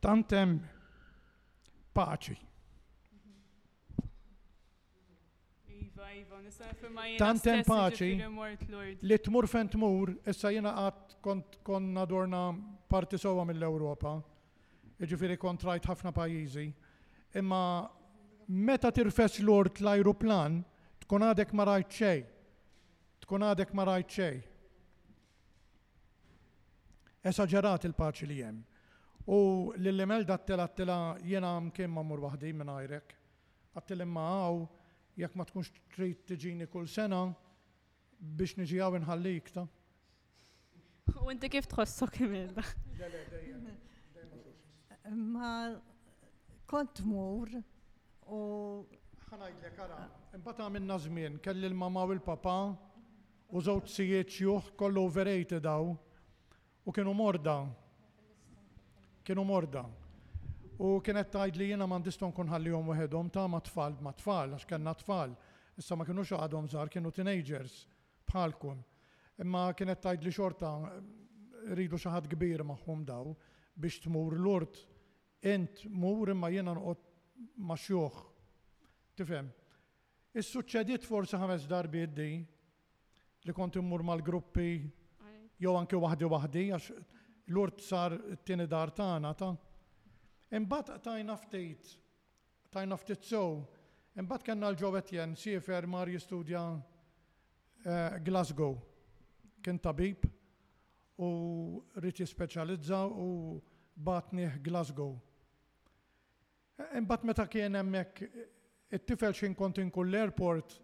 tantem 0.02 0.58
paċi. 1.94 2.36
Iva, 6.00 6.40
iva, 6.42 6.68
Tant 7.18 7.20
Tantem 7.42 7.64
paċi 7.68 8.12
li 9.10 9.18
tmur 9.26 9.48
fen 9.52 9.68
tmur, 9.72 10.12
issa 10.30 10.52
jina 10.54 10.72
għat 10.86 11.16
konna 11.68 12.06
dorna 12.08 12.44
parti 12.90 13.20
sowa 13.20 13.44
mill-Europa, 13.48 14.14
iġifiri 15.04 15.38
kontrajt 15.40 15.88
ħafna 15.92 16.14
pajizi, 16.16 16.66
imma 17.40 17.62
meta 18.68 18.92
tirfess 18.96 19.42
l-ort 19.44 19.82
l-ajruplan, 19.84 20.62
tkun 21.04 21.28
għadek 21.30 21.54
ma 21.58 21.68
rajt 21.74 22.00
xej, 22.00 22.24
tkun 23.26 23.46
għadek 23.50 23.76
ma 23.78 23.86
rajt 23.92 24.16
xej. 24.18 24.40
Esagerat 27.30 27.86
il-paċi 27.90 28.30
li 28.32 28.40
jem. 28.42 28.62
U 29.30 29.74
l 29.76 30.20
t-tela 30.32 30.66
t-tela 30.72 31.18
jena 31.28 31.60
mkien 31.62 31.92
ma 31.92 32.02
mur 32.02 32.24
wahdi 32.24 32.54
minn 32.54 32.72
għajrek. 32.74 33.16
Għattil 33.78 34.02
imma 34.08 34.24
għaw, 34.26 34.62
jekk 35.20 35.36
ma 35.38 35.44
tkunx 35.50 35.70
trid 35.94 36.20
tiġini 36.30 36.66
kull 36.72 36.88
sena 36.94 37.20
biex 38.40 38.56
niġi 38.60 38.80
għaw 38.84 38.98
nħallik 39.04 39.52
ta. 39.56 39.66
U 41.20 41.28
inti 41.34 41.50
kif 41.52 41.68
tħossok 41.72 42.22
imilda? 42.26 42.64
Ma 45.10 45.74
kont 46.70 47.00
mur 47.08 47.50
u. 48.30 48.42
ħanajdlek 49.30 49.80
ara, 49.86 49.98
imbata 50.38 50.66
minna 50.74 50.96
żmien 51.02 51.36
kelli 51.46 51.66
l-mama 51.72 52.02
u 52.10 52.14
l-papa 52.16 52.56
u 53.54 53.62
żewġ 53.68 53.88
sijiet 53.96 54.32
xjuħ 54.36 54.72
kollu 54.78 55.02
overrated 55.10 55.62
daw 55.66 55.90
u 56.90 56.94
kienu 56.94 57.14
morda. 57.18 57.58
Kienu 59.26 59.46
morda. 59.50 59.86
U 60.80 60.96
kienet 61.04 61.28
tajd 61.34 61.58
li 61.60 61.66
jena 61.74 61.86
diston 62.00 62.32
kun 62.32 62.48
ħallihom 62.48 62.94
uħedom 62.94 63.28
ta' 63.36 63.48
ma' 63.52 63.60
tfal 63.68 63.98
ma' 64.00 64.14
tfal, 64.16 64.54
għax 64.56 64.66
kanna 64.70 64.94
tfal. 64.96 65.34
Issa 65.76 65.96
ma 66.00 66.06
kienu 66.08 66.24
għadhom 66.24 66.70
zar, 66.72 66.88
kienu 66.90 67.12
teenagers 67.12 67.82
bħalkom. 68.32 68.80
Imma 69.44 69.66
kienet 69.76 70.00
tajd 70.06 70.24
li 70.24 70.32
xorta 70.32 70.70
eh, 70.88 71.76
rridu 71.76 72.00
xi 72.00 72.10
ħadd 72.14 72.32
kbir 72.32 72.64
magħhom 72.68 73.04
daw 73.08 73.34
biex 73.80 74.00
tmur 74.06 74.38
l-urt. 74.40 74.80
Int 75.44 75.84
mur 76.00 76.32
imma 76.32 76.48
jena 76.52 76.72
noqgħod 76.74 77.06
ma' 77.60 77.76
xjuħ. 77.80 78.24
Tifhem. 79.20 79.52
Is-suċċediet 80.34 81.04
forsi 81.04 81.36
ħames 81.44 81.68
darbi 81.68 82.06
di 82.08 82.32
li 83.44 83.54
kont 83.56 83.76
immur 83.84 84.04
mal-gruppi 84.14 84.70
jew 85.60 85.76
anke 85.76 86.00
wahdi 86.00 86.28
wahdi 86.30 86.70
għax 86.72 86.94
l-urt 87.52 87.82
sar 87.84 88.16
t-tieni 88.16 88.68
dar 88.70 88.94
tagħna 88.96 89.36
ta' 89.36 89.58
Imbagħad 90.58 91.04
tajna 91.06 91.34
ftit, 91.38 91.90
tajna 92.74 92.96
ftit 92.98 93.26
sew, 93.30 93.60
imbagħad 94.18 94.46
kellna 94.48 94.72
l 94.74 94.78
ġobet 94.82 95.12
jen, 95.14 95.36
siefer 95.38 95.86
mar 95.86 96.10
jistudja 96.10 96.64
eh, 97.86 98.16
Glasgow, 98.26 98.74
kien 99.62 99.78
tabib 99.78 100.26
u 101.22 101.30
rrit 102.02 102.22
jispeċalizza 102.24 103.04
u 103.14 103.28
batnih 103.94 104.56
Glasgow. 104.66 105.14
Eh, 106.80 106.98
imbagħad 106.98 107.30
meta 107.30 107.46
kien 107.48 107.78
hemmhekk 107.78 108.24
eh, 108.32 108.50
it-tifel 108.98 109.38
xin 109.38 109.54
kont 109.54 109.78
kull 109.94 110.10
l-airport 110.10 110.80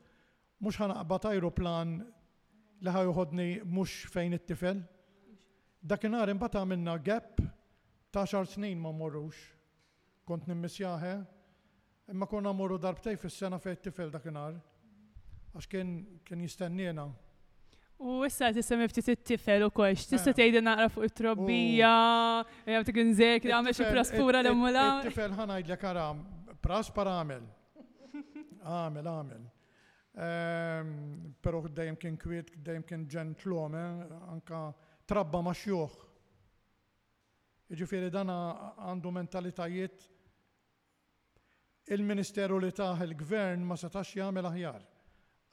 mhux 0.61 0.77
ħanaqbad 0.83 1.25
ajruplan 1.31 1.95
li 2.85 2.93
ħajuħodni 2.99 3.49
mhux 3.65 4.13
fejn 4.13 4.37
it-tifel. 4.37 4.83
Dakinhar 5.81 6.29
imbagħad 6.35 6.61
għamilna 6.61 6.97
gap 7.05 7.41
ta' 8.15 8.29
xar 8.29 8.45
snin 8.47 8.77
ma 8.85 8.93
morrux 8.93 9.54
kont 10.25 10.47
nimmisjaħe, 10.49 11.11
imma 12.09 12.25
konna 12.29 12.51
morru 12.53 12.77
darbtej 12.81 13.17
fis-sena 13.21 13.59
fejn 13.61 13.77
tifel 13.83 14.09
dakinhar 14.13 14.57
għax 15.55 15.67
kien 15.71 15.91
kien 16.27 16.41
jistennina. 16.43 17.05
U 17.95 18.17
issa 18.27 18.49
tisem 18.51 18.81
ftit 18.91 19.13
it-tifel 19.13 19.67
ukoll, 19.69 19.93
eh. 19.93 20.07
tista' 20.09 20.33
tgħidha 20.35 20.61
naqra 20.65 20.87
fuq 20.91 21.05
it-trobbija, 21.07 21.91
jew 22.73 22.81
tikin 22.89 23.13
żek 23.15 23.45
li 23.47 23.53
għamel 23.55 23.77
xi 23.77 23.85
praspura 23.87 24.41
l 24.43 24.51
mula. 24.57 24.87
It-tifel 25.03 25.37
ħa 25.37 25.45
ngħidlek 25.53 25.79
karam, 25.83 26.25
praspar 26.65 27.11
għamel. 27.13 27.45
Għamel, 28.65 29.09
għamel. 29.13 29.45
Ehm, 30.25 30.91
però 31.43 31.59
dejjem 31.67 31.95
kien 32.01 32.19
kwiet, 32.19 32.51
dejjem 32.65 32.83
kien 32.89 33.05
ġentlome, 33.13 33.85
anka 34.33 34.65
trabba 35.07 35.41
ma' 35.45 35.55
xjuħ. 35.55 35.95
Ġifieri 37.75 38.11
dan 38.13 38.29
għandu 38.31 39.09
mentalitajiet 39.13 40.11
il-ministeru 41.93 42.57
li 42.59 42.71
taħ 42.73 43.03
il-gvern 43.05 43.65
ma 43.69 43.75
setax 43.77 44.15
jagħmel 44.17 44.47
aħjar 44.49 44.85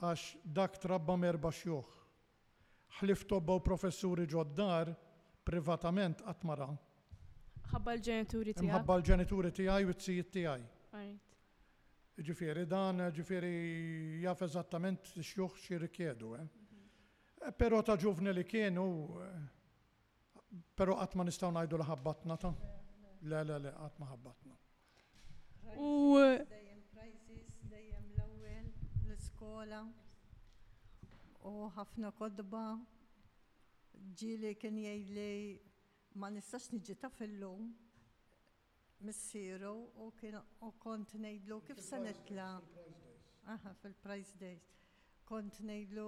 għax 0.03 0.23
dak 0.57 0.79
trabba 0.83 1.17
merba 1.21 1.51
xjuħ. 1.53 1.99
Ħlif 2.99 3.27
tobba 3.29 3.57
u 3.57 3.61
professuri 3.65 4.25
ġoddar 4.29 4.91
privatament 5.47 6.25
għatmara. 6.29 6.67
Ħabba 7.73 7.95
l-ġenituri 7.97 8.55
tijaj? 8.57 8.73
Ħabba 8.77 8.97
l-ġenituri 8.99 9.53
tijaj 9.59 9.87
u 9.91 9.95
t-sijiet 9.97 10.33
tijaj. 10.35 10.65
Ġifiri 12.23 12.65
dan, 12.69 13.05
ġifiri 13.17 13.53
jaf 14.25 14.43
eżattament 14.45 15.15
xjuħ 15.23 15.55
xi 15.63 15.79
rikjedu. 15.85 16.35
Eh. 16.35 16.41
Mhm. 16.41 16.83
Eh, 17.49 17.53
pero 17.53 17.81
ta' 17.83 17.97
ġuvni 17.97 18.29
eh, 18.29 18.35
li 18.41 18.45
kienu, 18.45 18.87
pero 20.77 20.99
għatma 21.01 21.25
nistaw 21.29 21.53
najdu 21.57 21.79
l-ħabbatna 21.81 22.37
ta' 22.37 22.53
le, 23.23 23.45
le, 23.53 23.59
le, 23.67 23.73
għatma 23.87 24.11
ħabbatna. 24.13 24.57
U 25.79 26.17
dejjem 27.69 28.11
l-ewwel 28.15 28.67
l-iskola 29.07 29.81
u 31.49 31.51
ħafna 31.77 32.09
kodba 32.19 32.63
ġili 34.21 34.55
kien 34.61 34.77
jgħidli 34.77 35.61
ma 36.21 36.29
nistax 36.35 36.65
niġi 36.75 36.95
ta' 37.03 37.11
fil-lum 37.13 37.63
missieru 39.03 39.73
u 40.07 40.11
kien 40.21 40.37
u 40.61 40.71
kont 40.83 41.13
ngħidlu 41.19 41.61
kif 41.67 41.79
se 41.83 41.99
nitla. 42.05 42.51
Aha, 43.57 43.73
fil 43.81 43.95
price 44.05 44.37
days. 44.39 44.67
Kont 45.27 45.61
ngħidlu 45.65 46.07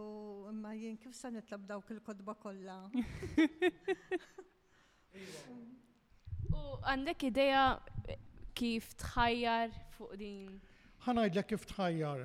imma 0.52 0.72
jien 0.78 0.98
kif 1.02 1.14
se 1.16 1.30
nitla 1.34 1.58
b'dawk 1.58 1.90
il-kodba 1.96 2.34
kollha. 2.36 2.78
Iva. 5.14 5.40
U 6.54 6.56
għandek 6.92 7.20
ideja 7.30 7.62
kif 8.54 8.92
tħajjar 9.00 9.70
fuq 9.96 10.16
din? 10.20 10.60
ħanajdlek 11.04 11.46
kif 11.54 11.64
tħajjar. 11.72 12.20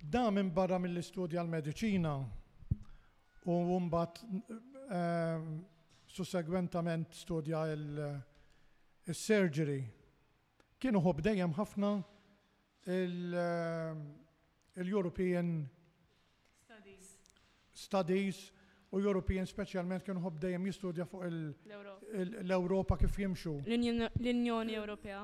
Da 0.00 0.24
minn 0.32 0.50
barra 0.56 0.78
mill-istudja 0.80 1.40
l-medicina 1.42 2.12
u 3.50 3.56
mbagħad 3.86 4.18
sussegwentament 6.10 7.14
studja 7.16 7.64
il-surgery. 7.74 9.80
Kienu 10.80 11.00
ħob 11.04 11.18
dejjem 11.24 11.54
ħafna 11.58 11.90
il-European 14.80 15.54
Studies. 16.64 17.06
Studies 17.76 18.46
u 18.92 18.98
European 18.98 19.46
specialment 19.46 20.02
kienu 20.04 20.20
hob 20.24 20.38
dejjem 20.42 20.64
jistudja 20.66 21.04
fuq 21.06 21.22
l-Europa 22.42 22.98
kif 22.98 23.18
jimxu. 23.22 23.60
L-Unjoni 23.70 24.74
Ewropea. 24.78 25.20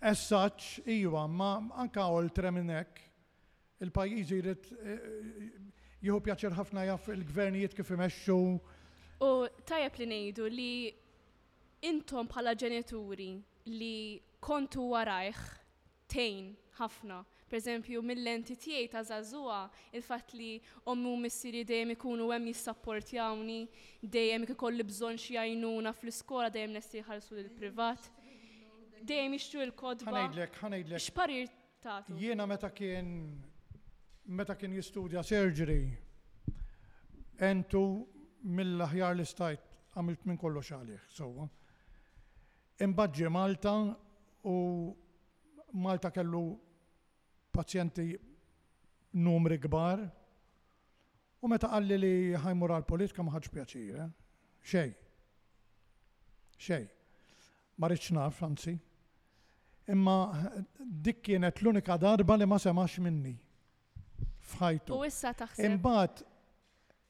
As 0.00 0.20
such, 0.28 0.66
iwa, 0.86 1.24
ma 1.26 1.50
anka 1.82 2.04
oltre 2.14 2.52
minnek, 2.54 3.00
il-pajizi 3.82 4.38
jrid 4.42 4.68
eh, 4.76 5.00
jieħu 6.04 6.20
pjaċir 6.28 6.54
ħafna 6.58 6.84
jaff 6.90 7.08
il-gvernijiet 7.16 7.74
kif 7.76 7.94
imexxu. 7.96 8.36
U 9.24 9.32
tajab 9.68 9.98
li 10.02 10.08
ngħidu 10.12 10.48
li 10.54 10.70
intom 11.90 12.28
bħala 12.30 12.54
ġenituri 12.60 13.32
li 13.72 13.94
kontu 14.44 14.84
warajħ 14.92 15.42
tejn 16.12 16.52
ħafna 16.78 17.24
per 17.48 17.58
eżempju, 17.62 18.02
mill-lenti 18.04 18.56
tiegħi 18.60 18.88
ta' 18.92 19.00
żagħżugħa 19.08 19.58
il-fatt 19.98 20.34
li 20.36 20.48
ommu 20.92 21.14
missieri 21.22 21.62
dejjem 21.68 21.94
ikunu 21.96 22.26
hemm 22.30 22.50
jissapportjawni, 22.52 23.58
dejjem 24.02 24.44
ikolli 24.52 24.84
bżonn 24.90 25.16
xi 25.22 25.36
jgħinuna 25.38 25.94
fl-iskola 25.96 26.50
dejjem 26.52 26.76
nesti 26.76 27.00
jħallsu 27.00 27.38
lill-privat. 27.38 28.10
Dejjem 29.08 29.36
ixtru 29.38 29.62
l-kodba. 29.64 30.14
Ħanejdlek, 30.16 30.58
ħanejdlek. 30.60 31.06
X'parir 31.06 31.48
tagħtu? 31.84 32.18
Jiena 32.20 32.48
meta 32.50 32.70
kien 32.74 33.12
meta 34.28 34.56
kien 34.60 34.74
jistudja 34.76 35.22
surgery, 35.24 35.78
entu 37.40 37.84
mill-aħjar 38.44 39.16
li 39.16 39.24
stajt 39.24 39.76
għamilt 39.96 40.28
minn 40.28 40.38
kollox 40.38 40.74
għalih, 40.76 41.06
so. 41.08 41.32
Imbaġġi 42.84 43.30
Malta 43.34 43.72
u 44.46 44.60
Malta 45.82 46.10
kellu 46.14 46.44
pazjenti 47.58 48.06
numri 49.18 49.58
kbar 49.60 50.02
u 51.42 51.48
meta 51.50 51.70
qalli 51.72 51.96
li 51.98 52.12
ħajmur 52.38 52.74
għal-politika 52.76 53.24
ma 53.26 53.34
ħadx 53.34 53.52
pjaċir, 53.54 53.98
eh? 54.04 54.12
xej, 54.68 54.92
xej, 56.68 56.86
ma 57.78 57.90
rridx 57.90 58.12
naf, 58.16 58.38
anzi, 58.46 58.74
imma 59.94 60.16
dik 61.06 61.22
kienet 61.30 61.62
l-unika 61.62 61.96
darba 62.02 62.36
li 62.38 62.46
ma 62.50 62.58
semax 62.62 62.98
minni 63.04 63.34
fħajtu. 64.52 64.94
U 64.98 65.02
issa 65.06 65.34
taħseb. 65.38 65.66
Imbagħad 65.70 66.24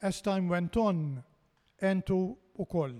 as 0.08 0.22
time 0.26 0.52
went 0.52 0.76
on, 0.80 1.02
entu 1.90 2.20
u 2.62 2.66
koll. 2.68 2.96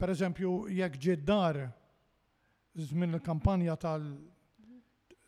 Per 0.00 0.12
eżempju, 0.14 0.52
jekk 0.78 1.00
ġiddar 1.08 1.62
zmin 2.90 3.16
il-kampanja 3.18 3.74
tal- 3.80 4.12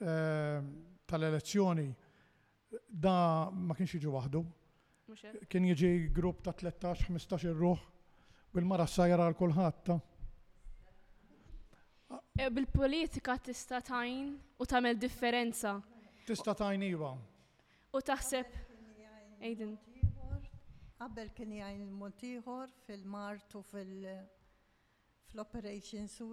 Ehm, 0.02 0.98
tal-elezzjoni 1.06 1.86
da 2.90 3.46
ma 3.54 3.74
kienx 3.76 3.92
jiġi 3.94 4.10
waħdu. 4.10 4.40
Kien 5.46 5.68
jiġi 5.68 5.90
grupp 6.18 6.40
ta' 6.42 6.54
13-15 6.58 7.52
ruħ 7.60 7.84
bil-mara 8.56 8.86
sajra 8.90 9.28
għal 9.28 9.36
kulħadd. 9.38 9.92
E, 12.34 12.50
bil-politika 12.50 13.36
tista' 13.46 13.78
tajn 13.86 14.34
u 14.58 14.66
tagħmel 14.66 14.98
differenza. 14.98 15.76
Tista' 16.26 16.56
tajn 16.64 16.86
iva. 16.88 17.12
U 17.94 18.02
taħseb. 18.02 18.58
Ejden. 19.38 19.76
Qabel 20.98 21.30
kien 21.36 21.54
jgħin 21.60 21.88
multiħor 22.02 22.74
fil 22.88 23.06
martu 23.10 23.62
fil- 23.70 24.10
fl-operations 25.30 26.18
u 26.26 26.30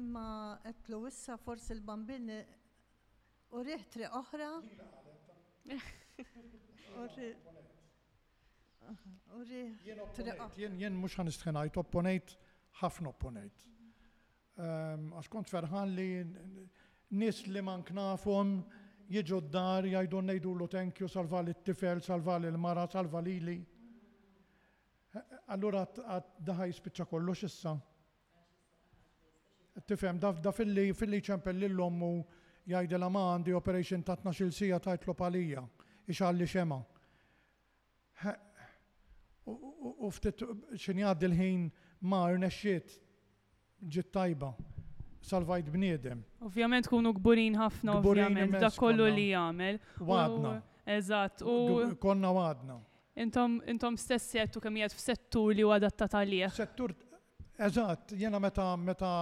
imma 0.00 0.26
qed 0.64 0.92
issa 1.10 1.36
forsi 1.40 1.74
l-bambini 1.76 2.42
U 3.54 3.60
rih 3.62 3.84
tri 3.92 4.02
oħra. 4.10 4.46
U 9.34 9.36
rih. 9.46 9.76
Jien 9.84 10.94
mux 10.98 11.14
għan 11.14 11.28
istħenajt, 11.30 11.76
opponejt, 11.84 12.34
ħafna 12.80 13.08
opponejt. 13.12 13.58
Ehm, 14.58 15.12
għax 15.20 15.28
kont 15.36 15.48
ferħan 15.52 15.88
li 15.94 16.08
nis 17.20 17.44
li 17.46 17.62
man 17.62 17.82
knafum 17.86 18.56
jiġu 19.10 19.38
d-dar 19.46 19.84
jajdu 19.86 20.20
nejdu 20.32 20.52
l 20.58 20.68
tenkju 20.74 21.08
salva 21.10 21.42
li 21.46 21.54
t-tifel, 21.54 22.02
salva 22.02 22.38
li 22.42 22.50
l-mara, 22.50 22.86
salva 22.90 23.20
li 23.22 23.38
li. 23.40 23.58
Eh, 23.62 25.14
eh, 25.14 25.24
allura 25.54 25.86
għad 25.86 26.24
daħaj 26.40 27.04
kollu 27.06 27.34
xissa. 27.38 27.74
issa. 27.74 27.82
Tifem, 29.86 30.18
da 30.18 30.52
fil-li 30.54 30.90
ċempel 31.22 31.56
l-ommu 31.70 32.12
jgħidela 32.64 33.08
ma 33.12 33.22
għandi 33.32 33.54
operation 33.56 34.02
ta' 34.04 34.16
12 34.20 34.52
sija 34.56 34.78
ta' 34.80 34.96
tlopalija, 35.00 35.62
ixalli 36.10 36.46
xema. 36.48 36.80
U 39.46 40.08
ftit 40.16 40.40
xin 40.80 41.02
jgħaddi 41.02 41.28
l-ħin 41.28 41.66
ma' 42.08 42.22
rnexxiet 42.34 42.94
ġit 43.84 44.10
tajba, 44.14 44.52
salvajt 45.24 45.68
bniedem. 45.72 46.22
Ovvjament 46.44 46.88
kunu 46.88 47.12
gburin 47.16 47.56
ħafna, 47.60 47.98
ovvjament, 48.00 48.56
da 48.60 48.70
kollu 48.72 49.08
li 49.12 49.30
jgħamil. 49.32 49.80
Wadna. 50.08 50.56
Eżat, 50.94 51.40
u. 51.48 51.80
Konna 52.00 52.28
wadna. 52.36 52.76
Intom, 53.22 53.56
intom 53.70 53.94
stessi 54.00 54.40
għettu 54.40 54.60
kemijiet 54.64 54.92
f-settur 54.96 55.52
li 55.56 55.64
u 55.64 55.70
adattat 55.72 56.16
għalih. 56.18 56.52
Settur, 56.56 56.92
eżat, 57.62 58.12
jena 58.18 58.40
meta, 58.42 58.72
meta, 58.76 59.12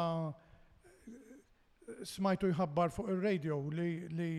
smajtu 2.04 2.48
jħabbar 2.52 2.92
fuq 2.94 3.10
il-radio 3.14 3.58
li, 3.70 4.08
li 4.18 4.30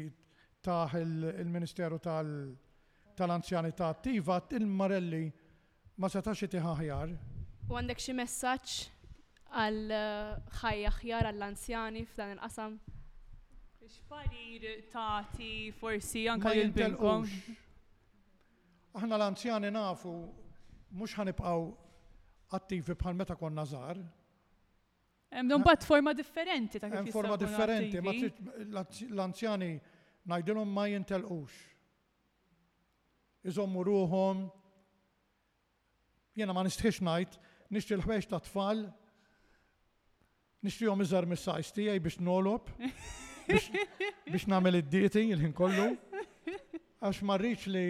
taħ 0.64 0.96
il-Ministeru 1.02 1.98
tal-Anzjanità 2.04 3.90
attiva 3.94 4.40
il-Marelli 4.52 5.26
ma 6.02 6.10
setax 6.10 6.48
itiħaħjar. 6.48 7.14
U 7.70 7.78
għandek 7.78 8.02
xi 8.02 8.16
messaġġ 8.18 8.74
għal 9.54 9.94
eh, 9.94 10.56
ħajja 10.64 10.94
ħjar 11.00 11.30
għall-anzjani 11.32 12.06
f'dan 12.10 12.34
il-qasam? 12.38 12.80
X'parir 13.84 14.68
tagħti 14.94 15.52
forsi 15.80 16.28
anke 16.32 16.56
jilbilkom? 16.58 17.28
Aħna 18.98 19.20
l-anzjani 19.20 19.72
nafu 19.76 20.14
mhux 20.96 21.16
ħanibqgħu 21.20 21.68
attivi 22.54 22.96
bħal 23.04 23.18
meta 23.22 23.36
konna 23.40 23.66
żgħar 23.68 24.04
Hemm 25.34 25.64
bat 25.66 25.84
forma 25.84 26.14
differenti 26.14 26.80
ta' 26.80 26.90
kif 26.90 27.12
forma 27.14 27.38
differenti, 27.42 27.98
ma 28.06 28.12
l-anzjani 28.86 29.72
ngħidilhom 30.30 30.70
ma 30.72 30.86
jintelqux. 30.92 31.56
Iżommu 33.50 33.82
ruhom 33.84 34.44
jiena 36.38 36.54
ma 36.56 36.64
nistħiex 36.68 37.02
ngħid 37.04 37.42
nixtri 37.76 37.98
l-ħwejx 37.98 38.30
ta' 38.32 38.40
tfal 38.46 38.86
nixtrihom 40.64 41.02
iżgħar 41.04 41.28
mis-sajs 41.34 41.74
tiegħi 41.80 42.04
biex 42.06 42.22
nolob 42.24 42.70
biex 44.30 44.46
nagħmel 44.54 44.80
id-dieti 44.84 45.26
il-ħin 45.36 45.58
kollu 45.60 45.90
għax 47.04 47.22
marriċ 47.28 47.64
li 47.68 47.82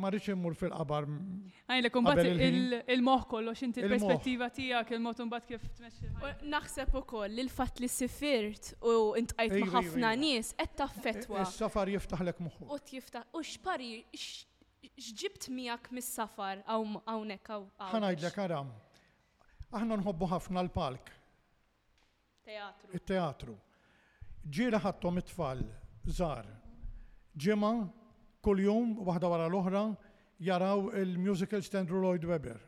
marriċ 0.00 0.32
immur 0.32 0.54
fil-qabar. 0.56 1.06
Għajn, 1.68 1.84
li 1.84 1.90
kumbat 1.92 2.20
il-moħ 2.24 3.26
kollox, 3.28 3.64
inti 3.66 3.82
l-perspettiva 3.84 4.48
tijak, 4.56 4.92
il-mot 4.96 5.20
bat 5.28 5.44
kif 5.48 5.66
tmexxi. 5.76 6.08
Naħseb 6.52 6.94
u 6.96 7.02
koll, 7.10 7.40
il-fat 7.44 7.82
li 7.84 7.88
sifirt 7.90 8.72
u 8.80 8.94
intqajt 9.20 9.58
maħafna 9.64 10.14
nis, 10.22 10.54
qed 10.58 10.88
fetwa. 11.04 11.42
E, 11.42 11.44
Il-safar 11.44 11.92
jiftaħ 11.96 12.24
l-ek 12.26 12.42
moħu. 12.46 12.70
U 12.72 12.80
jiftaħ, 12.88 13.28
u 13.36 13.44
xpari, 13.44 13.90
xġibt 14.16 15.50
miegħek 15.56 15.92
mis-safar 15.98 16.64
hawnhekk 16.70 17.54
hawn. 17.56 17.68
Ħanajdlek 17.96 18.38
karam, 18.40 18.72
Aħna 19.70 20.00
nħobbu 20.00 20.26
ħafna 20.32 20.64
l-palk. 20.64 21.12
Teatru. 22.42 22.88
Il-teatru. 22.96 23.52
Ġira 24.42 24.80
ħattom 24.82 25.20
it-tfal, 25.20 25.60
zar. 26.16 26.48
Ġimma, 27.38 27.70
kuljum 28.44 28.94
waħda 29.08 29.28
wara 29.30 29.46
l-oħra 29.50 29.82
jaraw 30.40 30.84
il-musical 31.00 31.62
Standru 31.64 32.00
Lloyd 32.02 32.24
Webber. 32.30 32.60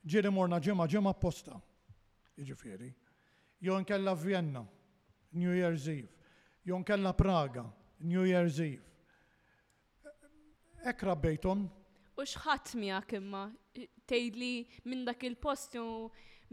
Ġiri 0.00 0.32
morna 0.32 0.58
ġemma 0.60 0.86
ġemma 0.88 1.12
posta, 1.14 1.58
iġifieri. 2.40 2.88
Jon 3.60 3.84
kella 3.84 4.14
Vienna, 4.16 4.62
New 5.36 5.52
Year's 5.52 5.86
Eve. 5.92 6.08
Jon 6.64 6.84
kella 6.84 7.12
Praga, 7.12 7.64
New 8.08 8.24
Year's 8.24 8.58
Eve. 8.64 8.86
Ekra 10.88 11.12
bejton. 11.16 11.66
U 12.20 12.24
xħat 12.24 12.72
miak 12.80 13.12
imma, 13.16 13.44
tejli 14.08 14.52
minn 14.88 15.04
dak 15.08 15.20
il-post 15.28 15.76
u 15.80 15.86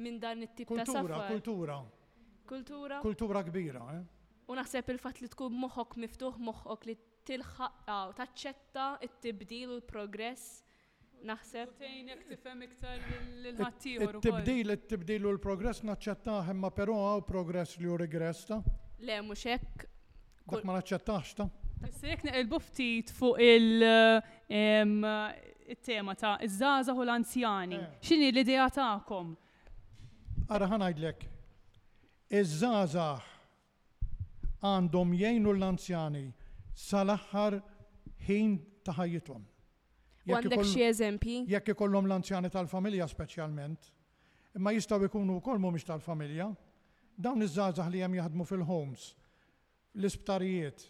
minn 0.03 0.19
dan 0.21 0.43
it-tip 0.45 0.67
ta' 0.75 0.83
Kultura, 0.85 1.81
kultura. 2.47 2.99
Kultura 3.03 3.41
kbira, 3.43 3.85
eh? 3.99 4.03
U 4.47 4.55
naħseb 4.55 4.87
il-fat 4.93 5.19
li 5.19 5.27
tkun 5.31 5.55
moħok 5.63 5.97
miftuħ, 6.03 6.37
moħok 6.39 6.85
li 6.91 6.95
tilħaqqa 7.27 7.95
u 8.09 8.13
taċċetta 8.17 8.83
it-tibdil 9.07 9.71
u 9.71 9.71
l-progress 9.79 10.43
naħseb. 11.27 11.69
il 11.81 12.13
tifhem 12.29 12.61
Tibdil, 14.21 14.67
il 14.69 14.73
tibdil 14.87 15.23
u 15.25 15.27
l-progress 15.35 15.79
naċċettaħ 15.89 16.43
imma 16.53 16.69
però 16.75 16.93
għaw 17.11 17.21
progress 17.27 17.77
li 17.81 17.87
u 17.89 17.95
regress 17.99 18.45
ta' 18.51 18.61
Le, 18.97 19.19
mhux 19.21 19.43
hekk. 19.45 19.85
Dak 20.49 20.63
ma 20.65 20.73
naċċettax 20.79 21.25
ta' 21.41 21.49
Sejk 21.97 22.21
neqilbu 22.25 22.57
ftit 22.65 23.07
fuq 23.13 23.37
il-tema 23.45 26.11
ta' 26.17 26.31
iż-żaza 26.47 26.93
u 26.97 27.03
l-anzjani. 27.05 27.75
Eh. 27.75 27.87
X'inhi 28.01 28.31
l-idea 28.33 28.65
tagħkom? 28.73 29.35
Ara 30.55 30.67
ħanajdlek. 30.71 31.27
Iż-żaza 32.41 33.09
għandhom 34.65 35.09
jgħinu 35.19 35.51
l-anzjani 35.53 36.25
sal-aħħar 36.77 37.57
ħin 38.29 38.57
ta' 38.85 38.93
ħajjithom. 38.93 39.41
Għandek 40.29 40.63
xi 40.67 40.83
eżempji? 40.85 41.37
Jekk 41.49 41.73
ikollhom 41.73 42.05
l-anzjani 42.09 42.51
tal-familja 42.53 43.07
speċjalment, 43.09 43.89
imma 44.59 44.73
jistgħu 44.75 45.07
jkunu 45.09 45.39
wkoll 45.41 45.61
mhumiex 45.63 45.87
tal-familja, 45.89 46.49
dawn 47.17 47.41
iż-żgħażagħ 47.47 47.91
li 47.93 48.03
hemm 48.05 48.19
jaħdmu 48.19 48.45
fil-homes, 48.45 49.07
l-isptarijiet, 49.97 50.85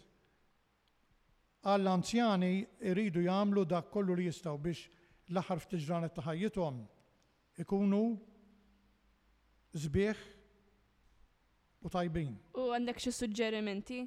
għall-anzjani 1.64 2.52
iridu 2.92 3.24
jagħmlu 3.24 3.64
dak 3.72 3.88
kollu 3.94 4.18
li 4.18 4.28
jistgħu 4.28 4.58
biex 4.68 4.84
l-aħħar 5.32 5.64
ftiġranet 5.64 6.14
ta' 6.18 6.26
ħajjithom 6.28 6.82
ikunu 7.64 8.02
zbieħ 9.78 10.20
u 11.86 11.90
tajbin. 11.92 12.32
U 12.58 12.68
għandek 12.76 13.00
xi 13.06 13.12
suġġerimenti? 13.22 14.04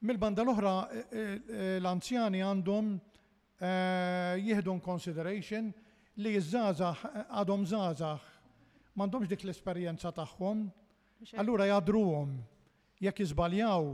Mil-banda 0.00 0.40
l-oħra, 0.46 0.70
e, 0.90 0.98
e, 0.98 1.22
e, 1.22 1.78
l-anzjani 1.78 2.40
għandhom 2.40 2.86
jihdu 4.40 4.72
consideration 4.80 5.66
li 6.24 6.32
jizzazax, 6.32 7.02
għadhom 7.36 7.66
zazax, 7.68 8.30
mandomx 8.96 9.28
dik 9.28 9.44
l-esperienza 9.44 10.08
tagħhom, 10.16 10.64
allura 11.36 11.68
jadruhom 11.68 12.32
jekk 13.04 13.20
jizbaljaw, 13.26 13.92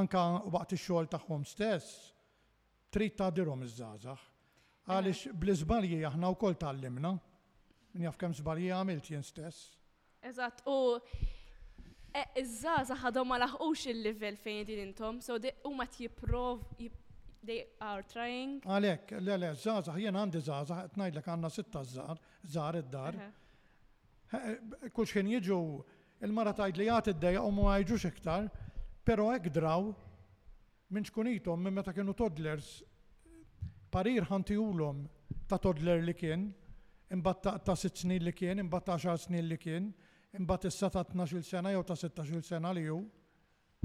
anka 0.00 0.24
waqt 0.56 0.72
ix-xogħol 0.78 1.10
tagħhom 1.12 1.44
stess, 1.48 1.92
trid 2.92 3.12
tagħdirhom 3.20 3.66
iż-żgħażagħ. 3.68 4.24
Mela. 4.24 4.84
Għaliex 5.00 5.34
bl-iżbalji 5.36 6.00
aħna 6.14 6.32
wkoll 6.32 6.56
tallimna, 6.60 7.12
min 7.96 8.08
jaf 8.08 8.16
kemm 8.20 8.32
żbalji 8.40 8.72
għamilt 8.72 9.12
jien 9.12 9.24
stess. 9.24 9.74
Eżatt, 10.24 10.64
u 10.66 10.80
Eh, 12.16 12.38
iż-żaza 12.40 12.94
ħadhom 13.02 13.28
ma 13.28 13.36
laħqux 13.42 13.90
il-level 13.92 14.36
fejn 14.40 14.64
din 14.68 14.78
intom, 14.86 15.18
so 15.20 15.36
huma 15.66 15.84
jipprov 15.92 16.62
they 17.44 17.58
are 17.84 18.02
trying. 18.12 18.62
Għalek, 18.64 19.12
le 19.20 19.36
le, 19.36 19.50
żaza, 19.54 19.92
jien 20.00 20.16
għandi 20.16 20.40
żaza, 20.42 20.78
tnajdlek 20.94 21.26
għandna 21.28 21.50
sitta 21.52 21.82
żar, 21.84 22.18
żar 22.52 22.78
id-dar. 22.80 23.14
Eh, 23.16 24.36
eh, 24.38 24.88
kull 24.96 25.04
xejn 25.06 25.28
jiġu 25.34 25.58
il-mara 26.24 26.54
li 26.70 26.86
jagħti 26.88 27.12
id-dejja 27.14 27.42
u 27.42 27.50
ma 27.58 27.76
jġux 27.84 28.08
iktar, 28.14 28.48
pero 29.06 29.28
hekk 29.34 29.52
draw 29.58 29.90
minn 30.88 31.04
xkunitom 31.06 31.60
minn 31.62 31.74
meta 31.76 31.92
kienu 31.94 32.14
toddlers 32.14 32.78
parir 33.90 34.24
ħanti 34.30 34.56
ta' 35.46 35.58
toddler 35.58 36.00
li 36.02 36.14
kien, 36.14 36.48
imbatta 37.12 37.58
ta' 37.58 37.76
sitt 37.76 37.98
snin 38.02 38.24
li 38.24 38.32
kien, 38.32 38.58
imbatta 38.58 38.96
10 38.98 39.16
snin 39.28 39.46
li 39.46 39.58
kien, 39.58 39.92
imbagħad 40.34 40.70
issa 40.70 40.90
ta' 40.90 41.04
12-il 41.14 41.44
sena 41.44 41.70
jew 41.70 41.84
ta' 41.86 41.94
16-il 41.98 42.42
sena 42.42 42.72
li 42.72 42.86
hu. 42.90 42.98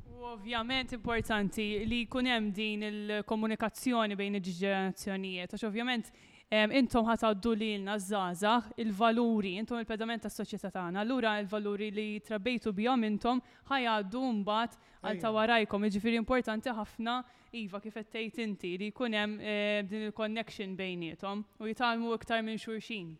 U 0.09 0.23
ovvjament 0.25 0.93
importanti 0.95 1.85
li 1.85 2.03
jkun 2.05 2.25
hemm 2.27 2.51
din 2.55 2.83
il-komunikazzjoni 2.87 4.15
bejn 4.17 4.37
il-ġenerazzjonijiet, 4.39 5.53
għax 5.57 5.65
ovvjament 5.67 6.11
intom 6.51 7.05
ħataddu 7.07 7.53
li 7.55 7.67
l 7.77 7.87
żgħażagħ 7.95 8.73
il-valuri, 8.83 9.53
intom 9.61 9.77
il-pedament 9.79 10.25
tas 10.25 10.35
soċjetà 10.35 10.71
tagħna. 10.75 10.99
Allura 11.05 11.37
il-valuri 11.39 11.91
li 11.95 12.07
trabbejtu 12.27 12.73
bihom 12.75 13.05
intom 13.07 13.39
ħajgħaddu 13.71 14.23
mbagħad 14.41 14.77
għal 15.01 15.21
ta' 15.23 15.31
warajkom. 15.37 15.87
Jiġifieri 15.87 16.19
importanti 16.19 16.73
ħafna 16.75 17.21
iva 17.61 17.79
kif 17.83 17.99
qed 18.01 18.11
tgħid 18.17 18.45
inti 18.47 18.73
li 18.77 18.91
jkun 18.91 19.15
hemm 19.15 19.37
eh, 19.41 19.79
din 19.87 20.07
il-connection 20.11 20.75
bejniethom 20.79 21.45
u 21.61 21.71
jitalmu 21.71 22.15
iktar 22.17 22.43
minn 22.43 22.59
xulxin 22.59 23.15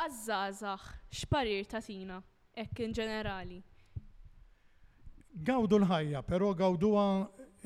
għazzazax, 0.00 0.94
xparir 1.12 1.66
ta' 1.68 1.80
tina, 1.84 2.20
ekk 2.54 2.84
in 2.86 2.94
ġenerali. 2.96 3.58
Gawdu 5.30 5.78
l-ħajja, 5.80 6.22
pero 6.26 6.52
gawduwa 6.56 7.04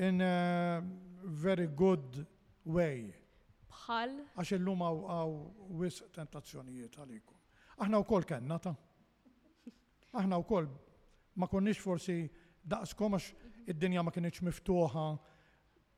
in 0.03 0.21
a 0.25 0.81
very 1.41 1.67
good 1.69 2.19
way. 2.67 3.13
Bħal? 3.75 4.19
Għax 4.35 4.55
illum 4.59 4.83
għaw 4.87 5.37
wis 5.81 6.03
tentazzjonijiet 6.15 6.99
għalikum. 7.01 7.39
Aħna 7.85 8.03
u 8.03 8.07
koll 8.09 8.27
kenna 8.29 8.59
ta' 8.63 8.75
aħna 10.21 10.39
u 10.39 10.45
koll 10.47 10.69
ma 11.41 11.49
konniex 11.51 11.81
forsi 11.83 12.19
daqskom 12.71 13.17
għax 13.19 13.31
mhm. 13.31 13.71
id-dinja 13.73 14.05
ma 14.07 14.13
kienieċ 14.15 14.45
miftuħa 14.51 15.07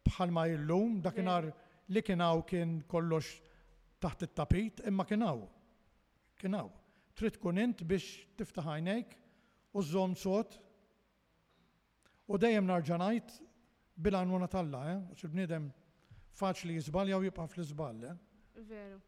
bħalma 0.07 0.46
illum, 0.53 1.01
dakinar 1.03 1.49
li 1.90 2.03
kienaw 2.03 2.44
kien 2.46 2.77
kollox 2.90 3.37
taħt 4.03 4.29
it-tapit, 4.29 4.85
imma 4.87 5.05
kienaw. 5.09 5.42
Kinaw, 6.38 6.68
Trid 7.16 7.38
tkun 7.38 7.57
int 7.62 7.81
biex 7.88 8.07
tiftaħ 8.37 8.66
għajnejk 8.70 9.12
u 9.81 9.85
żżomm 9.87 10.16
sot 10.22 10.59
u 12.29 12.37
dejjem 12.42 12.66
narġa' 12.70 12.99
ngħid 13.01 13.37
bil-għanwuna 14.07 14.49
tal-la, 14.55 14.81
eh? 14.94 15.25
bniedem 15.37 15.70
faċli 16.37 16.77
jiżball 16.77 17.12
jew 17.14 17.22
jibqa' 17.31 17.49
fl-iżball. 17.55 18.03
Eh? 18.11 18.18
Veru. 18.72 18.99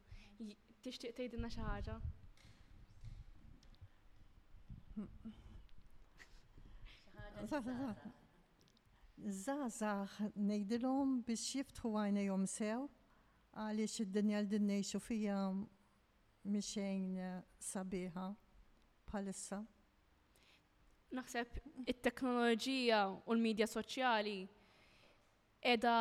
Tixtieq 0.81 1.13
tgħidilna 1.19 1.51
xi 1.53 1.61
ħaġa? 1.61 1.99
Zazax 9.45 10.31
nejdilom 10.49 11.19
biex 11.29 11.51
jiftħu 11.59 11.93
għajnejom 11.93 12.49
sew 12.55 12.87
għaliex 12.89 14.07
id-dinja 14.07 14.41
l-dinnejxu 14.47 15.01
fija 15.05 15.43
miexejn 16.49 17.19
sabiħa 17.61 18.25
palissa? 19.11 19.59
Naħseb 21.17 21.61
it-teknoloġija 21.89 22.99
u 23.15 23.21
l-medja 23.37 23.69
soċjali 23.69 24.35
edha 25.73 25.95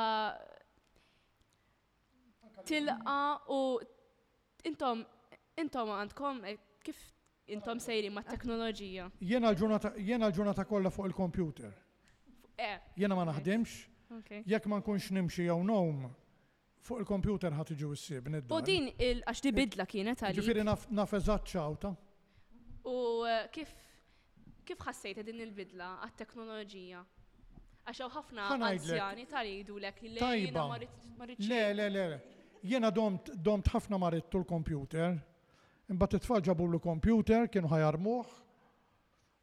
tilqa 2.68 3.20
u 3.56 3.60
intom 4.68 5.04
intom 5.64 5.94
għandkom 6.00 6.42
eh, 6.52 6.58
kif 6.84 7.00
intom 7.56 7.80
sejri 7.80 8.10
ma' 8.12 8.26
teknoloġija. 8.28 9.06
Jena 9.24 9.54
l-ġurnata 9.56 10.66
kollha 10.70 10.92
fuq 10.92 11.08
il-kompjuter. 11.10 11.72
Eh. 12.60 12.76
Jena 13.00 13.16
ma 13.16 13.24
naħdimx, 13.30 13.76
jekk 14.44 14.68
ma 14.72 14.82
nkunx 14.82 15.14
nimxi 15.16 15.46
jew 15.48 15.56
nom, 15.64 16.10
fuq 16.86 17.00
il-computer 17.02 17.54
ħat 17.56 17.74
iġu 17.76 17.90
s-sib. 17.96 18.30
U 18.54 18.60
din 18.66 18.90
eh? 18.98 19.20
għax 19.26 19.44
di 19.48 19.54
bidla 19.58 19.86
kienet 19.90 20.24
għalli. 20.24 20.42
Ġifiri 20.42 20.66
naf 20.66 21.13
ċawta. 21.50 21.94
U 22.88 22.98
eh, 23.28 23.46
kif 23.54 23.74
kif 24.68 24.82
ħassejta 24.84 25.24
din 25.24 25.40
il-bidla 25.46 25.88
għat-teknoloġija? 26.08 27.02
Għaxaw 27.88 28.10
ħafna 28.18 28.48
anzjani 28.70 29.24
taridu 29.32 29.78
l-ek 29.80 30.02
il-lejna 30.10 30.66
Le, 31.48 31.62
le, 31.74 31.86
le, 31.88 32.04
le. 32.13 32.18
Jena 32.68 32.92
domt 32.92 33.72
ħafna 33.72 34.00
marittu 34.02 34.42
l-computer. 34.42 35.16
Imbat 35.88 36.18
t 36.18 36.22
tfal 36.26 36.44
ġabu 36.44 36.68
l-computer, 36.68 37.48
kienu 37.48 37.72
ħajarmuħ. 37.72 38.36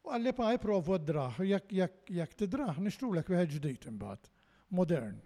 U 0.04 0.10
għalli 0.12 0.32
pa' 0.36 0.50
jiprovu 0.52 0.98
d-draħ, 1.00 1.38
jek 1.72 2.34
t-draħ, 2.40 2.82
nishtu 2.84 3.08
l-ek 3.14 3.30
ġdijt 3.56 3.86
imbat, 3.88 4.26
modern. 4.76 5.16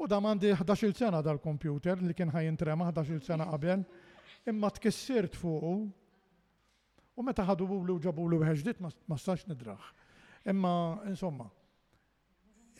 U 0.00 0.06
da 0.08 0.18
mandi 0.20 0.50
11 0.52 0.96
sena 0.96 1.20
dal-kompjuter 1.20 2.00
li 2.00 2.14
kien 2.16 2.30
ħajin 2.32 2.56
trema 2.56 2.86
11 2.88 3.20
sena 3.20 3.44
qabel, 3.50 3.82
imma 4.48 4.70
tkissirt 4.72 5.36
fuq 5.36 5.66
u 5.68 7.24
meta 7.26 7.44
ħadu 7.44 7.66
bublu 7.68 7.98
ġabu 8.00 8.24
lu 8.32 8.38
ħeġdit 8.40 8.80
ma 8.80 9.18
stax 9.20 9.44
nidraħ. 9.50 9.82
Imma, 10.48 10.72
insomma, 11.10 11.44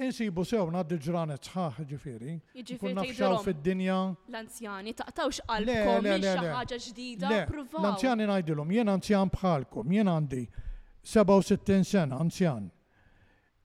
insibu 0.01 0.47
sew 0.49 0.65
naddi 0.73 0.97
ġranet 0.97 1.51
sħaħ 1.51 1.83
ġifiri. 1.93 2.39
Jiġifieri 2.57 2.81
Kun 2.89 2.99
nafxaw 3.03 3.43
fid-dinja. 3.45 3.99
L-anzjani 4.33 4.97
taqtawx 5.03 5.45
qalbkom 5.53 6.11
xi 6.25 6.35
ħaġa 6.57 6.81
ġdida. 6.89 7.35
L-anzjani 7.85 8.31
ngħidilhom, 8.33 8.75
jien 8.79 8.95
anzjan 8.97 9.35
bħalkom, 9.37 9.93
jien 9.93 10.09
għandi 10.17 10.45
67 11.21 11.85
sena 11.95 12.17
anzjan. 12.25 12.73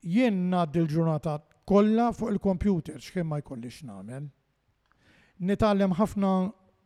Jien 0.04 0.44
naddi 0.52 0.84
l-ġurnata 0.84 1.40
Kolla 1.66 2.12
fuq 2.14 2.30
il-computer 2.32 3.00
x'kien 3.02 3.26
ma 3.28 3.40
jkollix 3.42 3.82
nagħmel. 3.90 4.28
Nitalem 5.50 5.96
ħafna 5.98 6.32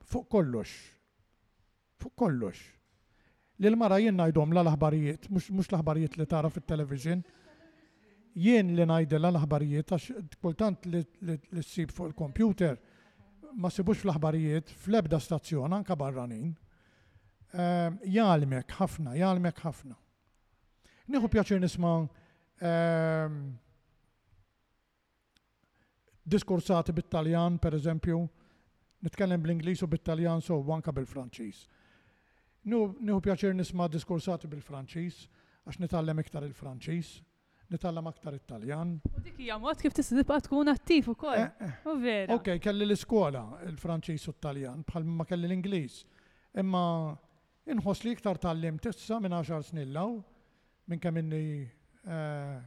fuq 0.10 0.30
kollox. 0.32 0.72
Fuq 2.00 2.16
kollox. 2.16 2.62
Lil 3.60 3.76
mara 3.76 3.98
jien 4.00 4.16
ngħidhom 4.16 4.56
la 4.56 4.64
l-aħbarijiet, 4.64 5.28
mhux 5.36 5.68
l-aħbarijiet 5.74 6.16
li 6.22 6.28
tara 6.32 6.52
fit-television. 6.54 7.26
Jien 8.40 8.72
li 8.78 8.86
ngħidilha 8.88 9.34
l-aħbarijiet 9.34 9.92
għax 9.98 10.40
kultant 10.46 10.88
li 10.94 11.36
ssib 11.66 11.92
fuq 11.92 12.08
il-computer 12.14 12.80
ma 13.60 13.68
sibux 13.74 14.00
fl-aħbarijiet 14.06 14.72
fl-ebda 14.86 15.20
stazzjon 15.20 15.74
anka 15.76 15.96
barranin. 16.00 16.54
Ehm, 17.52 17.98
jalmek 18.08 18.78
ħafna, 18.80 19.18
jalmek 19.20 19.60
ħafna. 19.66 19.98
Nieħu 21.12 21.28
pjaċir 21.36 21.60
nisma' 21.60 21.98
ehm, 22.64 23.44
diskursati 26.30 26.94
bit-Taljan, 26.94 27.58
per 27.62 27.74
eżempju, 27.76 28.20
nitkellem 29.06 29.42
bl-Inglis 29.44 29.84
u 29.84 29.88
bit-Taljan, 29.88 30.42
so 30.42 30.60
wanka 30.66 30.92
bil-Franċis. 30.96 31.64
Nuhu 32.70 33.18
pjaċir 33.26 33.56
nisma 33.58 33.88
diskursati 33.92 34.48
bil-Franċis, 34.52 35.24
għax 35.66 35.80
nitallem 35.82 36.20
iktar 36.22 36.44
il-Franċis, 36.48 37.16
nitallem 37.74 38.08
aktar 38.10 38.38
it-Taljan. 38.38 38.96
U 39.14 39.22
dik 39.26 39.40
hija 39.46 39.58
mod 39.62 39.80
kif 39.82 39.94
tista' 39.96 40.40
tkun 40.48 40.72
attiv 40.74 41.12
ukoll. 41.14 41.38
Eh, 41.40 41.64
eh. 41.70 41.90
U 41.90 41.98
vera. 42.02 42.34
Ok, 42.36 42.56
kelli 42.62 42.86
l-iskola 42.88 43.44
il-Franċis 43.70 44.30
u 44.32 44.38
t-Taljan 44.38 44.84
bħal 44.86 45.06
ma 45.22 45.26
kelli 45.30 45.50
l-Ingliż. 45.50 46.02
Imma 46.62 46.84
inħoss 47.70 48.06
li 48.06 48.16
iktar 48.18 48.40
tallim 48.42 48.80
tissa 48.82 49.20
minn 49.22 49.36
10 49.38 49.64
snin 49.68 49.92
law 49.94 50.16
minn 50.90 51.00
kemm 51.02 51.20
inni 51.22 51.46
eh, 51.70 52.58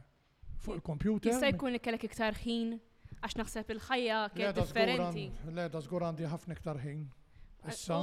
fuq 0.63 0.77
il-kompjuter. 0.79 1.33
Jista' 1.33 1.51
jkun 1.51 1.75
li 1.75 1.81
kellek 1.83 2.07
iktar 2.07 2.39
ħin 2.39 2.77
għax 3.23 3.37
naħseb 3.39 3.71
il-ħajja 3.73 4.15
kien 4.35 4.53
differenti. 4.57 5.25
Le, 5.55 5.65
da 5.71 5.81
għandi 5.81 6.29
ħafna 6.35 6.57
iktar 6.57 6.79
ħin. 6.83 7.03
Issa. 7.71 7.99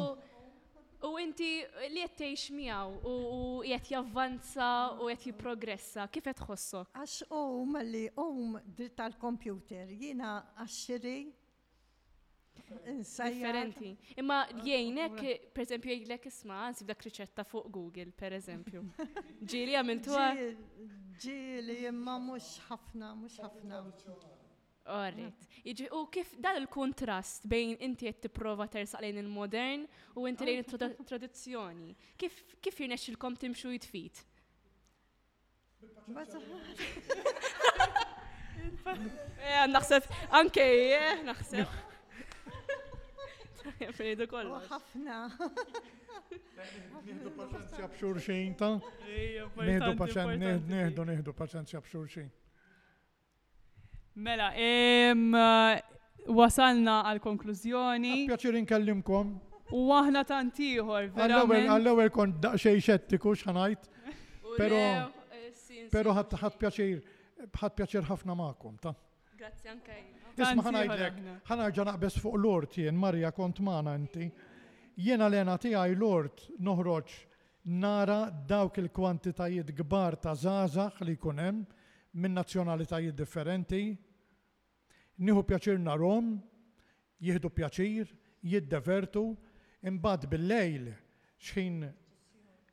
U 1.09 1.15
inti 1.21 1.65
li 1.93 2.03
qed 2.05 2.17
tgħix 2.21 2.55
miegħu 2.57 3.11
u 3.11 3.61
qed 3.69 3.91
javvanza 3.95 4.71
u 5.01 5.09
qed 5.13 5.29
jipprogressa, 5.31 6.09
kif 6.13 6.25
qed 6.31 6.41
tħossok? 6.43 6.93
Għax 7.01 7.19
hum 7.37 7.77
li 7.89 8.07
hum 8.21 8.57
dritt 8.65 8.97
tal-kompjuter, 9.03 9.93
jiena 10.03 10.39
għaxxiri 10.65 11.19
Differenti. 12.61 13.95
Imma 14.21 14.43
ah, 14.45 14.51
jgħinek, 14.61 15.15
per 15.55 15.63
eżempju, 15.65 15.95
jgħidlek 15.95 16.27
isma, 16.29 16.59
għansib 16.69 16.91
dak 16.91 17.05
riċetta 17.07 17.45
fuq 17.49 17.71
Google, 17.73 18.13
per 18.15 18.37
eżempju. 18.37 18.83
Ġili 19.53 19.75
għamiltuha? 19.81 20.27
Ġili, 21.25 21.79
imma 21.91 22.19
mhux 22.21 22.53
ħafna, 22.69 23.15
mhux 23.23 23.41
ħafna. 23.43 23.81
Orrit. 24.89 25.37
Iġi, 25.69 25.89
u 25.93 26.07
kif 26.09 26.31
dal 26.41 26.57
il-kontrast 26.61 27.45
bejn 27.49 27.75
inti 27.85 28.09
qed 28.09 28.21
tipprova 28.25 28.67
tersaq 28.73 29.03
lejn 29.05 29.19
il-modern 29.21 29.83
u 30.17 30.25
inti 30.27 30.47
lejn 30.49 30.63
il 30.63 31.05
tradizjoni 31.11 31.91
Kif 32.17 32.39
kif 32.65 32.81
il-kom 32.87 33.37
timxu 33.37 33.71
jitfit? 33.73 34.23
Eh, 38.91 39.61
naħseb, 39.71 40.05
anke, 40.37 40.61
eh, 40.65 41.21
naħseb. 41.25 41.69
Fejdu 43.97 44.27
kollu. 44.33 44.57
Oh, 44.57 44.67
ħafna. 44.67 45.17
Nieħdu 47.07 47.33
paċenzja 47.39 47.89
b'xurxin 47.95 48.57
ta' 48.61 48.73
Nieħdu 49.07 49.97
paċenzja 51.41 51.81
b'xurxin. 51.85 52.29
Mela, 54.21 54.51
eh, 54.53 55.81
wasalna 56.29 56.99
għal-konklużjoni. 57.11 58.27
Pjaċir 58.29 58.59
inkellimkom. 58.61 59.31
U 59.73 59.85
aħna 59.97 60.25
tantiħor, 60.29 61.07
verament. 61.15 61.71
Għall-ewel 61.73 62.11
kon 62.13 62.35
daqxej 62.43 62.81
xettiku 62.85 63.33
xanajt. 63.39 63.89
Pero, 64.59 64.77
eh, 64.77 65.87
pero 65.93 66.13
ħat 66.13 66.59
pjaċir, 66.61 66.99
ħat 67.49 67.79
pjaċir 67.79 68.05
ħafna 68.11 68.35
maqom, 68.37 68.77
ta' 68.83 68.93
Grazzi 69.39 69.71
anka 69.73 69.97
Isma 70.41 70.63
ħanajdlek, 70.69 71.21
ħanarġa 71.51 71.85
naqbess 71.91 72.21
fuq 72.23 72.37
l-ort 72.39 72.77
jien, 72.77 72.97
Marja 72.97 73.31
kont 73.33 73.61
maħna 73.65 73.95
inti. 73.99 74.29
Jiena 74.99 75.27
l-ena 75.31 75.57
għaj 75.59 75.95
l-ort 75.97 76.47
noħroċ 76.61 77.17
nara 77.81 78.29
dawk 78.47 78.77
il-kwantitajiet 78.85 79.73
gbar 79.81 80.17
ta' 80.21 80.35
zazax 80.35 81.01
li 81.07 81.17
kunem 81.17 81.65
minn 82.15 82.35
nazzjonalitajiet 82.37 83.17
differenti, 83.17 83.97
nieħu 85.21 85.43
pjaċir 85.49 85.79
narom, 85.85 86.35
jieħdu 87.21 87.51
pjaċir, 87.57 88.13
jiddevertu, 88.51 89.25
imbagħad 89.91 90.29
bil-lejl 90.33 90.87
xħin 91.41 91.83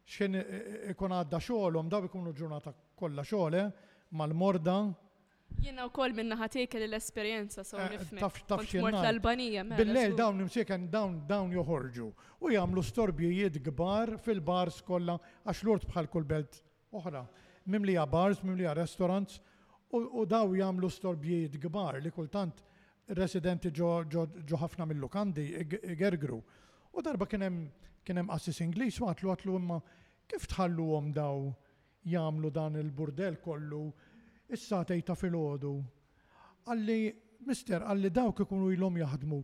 xħin 0.07 0.35
e- 0.35 0.41
e- 0.41 0.93
ikun 0.93 1.11
għadda 1.17 1.39
xogħolhom 1.43 1.89
daw 1.91 2.05
ikunu 2.07 2.31
ġurnata 2.35 2.71
kollha 2.97 3.23
xogħol 3.27 3.55
eh? 3.59 3.89
mal-morda. 4.15 4.77
Jiena 5.63 5.83
wkoll 5.89 6.13
minna 6.15 6.37
ħatejke 6.39 6.79
l-esperjenza 6.87 7.65
so 7.67 7.79
eh, 7.79 7.89
nifhem. 7.97 8.21
Taf 8.21 8.63
l-Albanija. 8.71 9.65
Mela, 9.67 9.81
bil-lejl 9.83 10.15
dawn 10.15 10.39
nimsieken 10.41 10.87
dawn 10.91 11.19
dawn 11.27 11.51
joħorġu 11.55 12.07
u 12.39 12.53
jagħmlu 12.55 12.83
storbijiet 12.87 13.59
kbar 13.67 14.15
fil-bars 14.23 14.79
kollha 14.87 15.19
għax 15.43 15.65
lurt 15.67 15.87
bħal 15.91 16.07
kull 16.13 16.27
belt 16.31 16.61
oħra. 16.95 17.25
Mimlija 17.67 18.05
bars, 18.07 18.39
mimlija 18.47 18.73
restaurants, 18.79 19.41
U 19.95 20.25
daw 20.27 20.51
jamlu 20.57 20.89
storbijiet 20.91 21.53
gbar 21.63 22.01
li 22.03 22.11
kultant 22.11 22.59
residenti 23.15 23.69
ġo 23.71 24.57
ħafna 24.59 24.87
mill-lukandi 24.89 25.45
gergru. 26.01 26.41
U 26.93 27.01
darba 27.03 27.25
kienem 27.27 27.67
kienem 28.07 28.27
assis 28.31 28.59
Inglis 28.63 28.99
għatlu 28.99 29.31
għatlu 29.31 29.55
imma 29.61 29.77
kif 30.27 30.47
tħallu 30.51 30.89
għom 30.97 31.09
daw 31.15 31.37
jamlu 32.07 32.51
dan 32.55 32.75
il-burdel 32.79 33.39
kollu 33.43 33.81
issa 34.51 34.81
tejta 34.87 35.15
fil-ħodu. 35.15 35.71
Għalli, 36.67 36.99
mister, 37.47 37.83
għalli 37.83 38.11
dawk 38.11 38.43
ikunu 38.43 38.73
lom 38.79 38.99
jaħdmu 38.99 39.39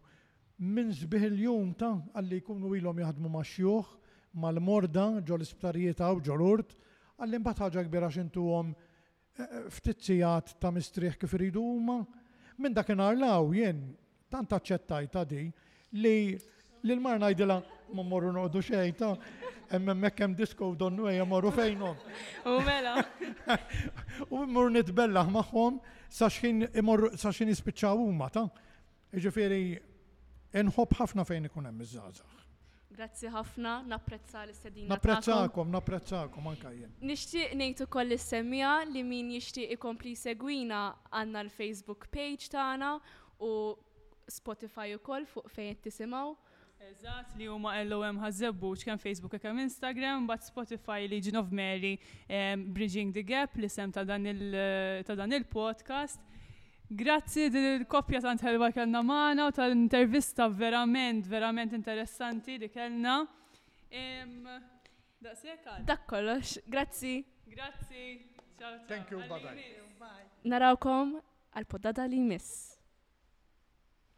minn 0.63 0.91
zbih 0.95 1.27
il-jum 1.31 1.71
ta' 1.75 1.93
għalli 2.19 2.41
jkunu 2.41 2.75
lom 2.83 2.99
jaħdmu 2.99 3.29
ma' 3.31 3.47
xjuħ, 3.47 3.85
mal-morda, 4.43 5.21
ġol 5.27 5.43
isptarijiet 5.43 6.03
għaw 6.03 6.19
ġol 6.23 6.41
urt, 6.51 6.75
għalli 7.19 7.39
mbat 7.39 7.63
ħagġa 7.63 7.87
kbira 7.87 8.11
xintu 8.11 8.43
għom 8.57 8.71
ftizzijat 9.77 10.53
ta' 10.61 10.71
mistrieħ 10.73 11.15
kif 11.19 11.33
iridu 11.37 11.61
huma. 11.63 11.99
Minn 12.61 12.73
dakinhar 12.77 13.17
law 13.17 13.47
jien 13.53 13.79
tant 14.29 14.49
ta' 14.49 15.25
di 15.25 15.47
li 16.03 16.15
lil 16.83 16.99
mar 16.99 17.17
ngħidilha 17.21 17.57
ma 17.95 18.03
morru 18.03 18.33
noqdu 18.35 18.61
xejn 18.69 18.95
ta' 18.97 19.13
hemmhekk 19.73 20.19
hemm 20.25 20.35
disko 20.37 20.73
donnu 20.75 21.07
ejja 21.09 21.25
morru 21.25 21.51
fejnhom. 21.51 21.95
U 22.45 22.59
mela. 22.61 22.97
U 24.35 24.43
mmur 24.45 24.69
nitbellaħ 24.75 25.31
magħhom 25.39 25.79
sa 26.09 26.29
x'in 26.29 26.67
imorru 26.77 27.13
sa 27.17 27.31
x'in 27.33 27.53
huma 27.95 28.29
ta'. 28.29 28.45
Jiġifieri 29.13 29.79
inħobb 30.57 30.97
ħafna 31.01 31.25
fejn 31.25 31.49
ikun 31.49 31.69
hemm 31.71 31.81
iż-żgħażagħ. 31.87 32.42
Grazzi 32.93 33.27
ħafna, 33.33 33.71
napprezza 33.89 34.43
l-istedina. 34.45 34.87
Napprezzakom, 34.93 35.69
napprezzakom 35.73 36.49
anka 36.51 36.71
jien. 36.75 36.91
Nixtieq 37.09 37.55
ngħid 37.57 37.85
ukoll 37.87 38.13
is-semija 38.15 38.73
li 38.91 39.01
min 39.07 39.31
jixtieq 39.33 39.73
ikompli 39.77 40.13
segwina 40.19 40.83
għandna 41.09 41.43
l-Facebook 41.47 42.07
page 42.13 42.51
tagħna 42.53 42.91
u 43.41 43.51
Spotify 44.37 44.91
koll 45.03 45.25
fuq 45.29 45.49
fejn 45.53 45.79
tisimaw. 45.87 46.35
Eżatt 46.83 47.37
li 47.39 47.47
huma 47.47 47.73
LOM 47.87 48.17
ħażebbu 48.19 48.73
kemm 48.83 48.99
Facebook 49.01 49.39
kemm 49.41 49.63
Instagram, 49.65 50.27
bat 50.27 50.43
Spotify 50.47 51.07
Legion 51.07 51.39
of 51.39 51.49
Mary 51.55 51.95
eh, 52.27 52.59
Bridging 52.59 53.13
the 53.15 53.23
Gap 53.23 53.55
li 53.59 53.69
sem 53.71 53.87
eh, 53.87 55.03
ta' 55.07 55.15
dan 55.17 55.33
il-podcast. 55.39 56.29
Grazzi 56.91 57.47
din 57.51 57.63
il-koppja 57.77 58.19
tant 58.23 58.41
ħelwa 58.43 58.67
kellna 58.75 58.99
magħna 59.07 59.45
u 59.47 59.53
tal-intervista 59.55 60.47
verament, 60.51 61.27
verament 61.31 61.71
interessanti 61.73 62.57
li 62.59 62.69
kellna. 62.69 63.21
Dak 65.87 66.05
kollox, 66.07 66.59
grazzi. 66.67 67.23
Grazzi. 67.47 68.27
Ciao, 68.59 68.71
ciao. 68.75 68.85
Thank 68.87 69.11
you, 69.11 69.23
bye 69.29 69.39
bye. 69.39 70.11
Narawkom 70.43 71.17
għal-poddata 71.55 72.07
li 72.11 72.19
miss. 72.19 72.72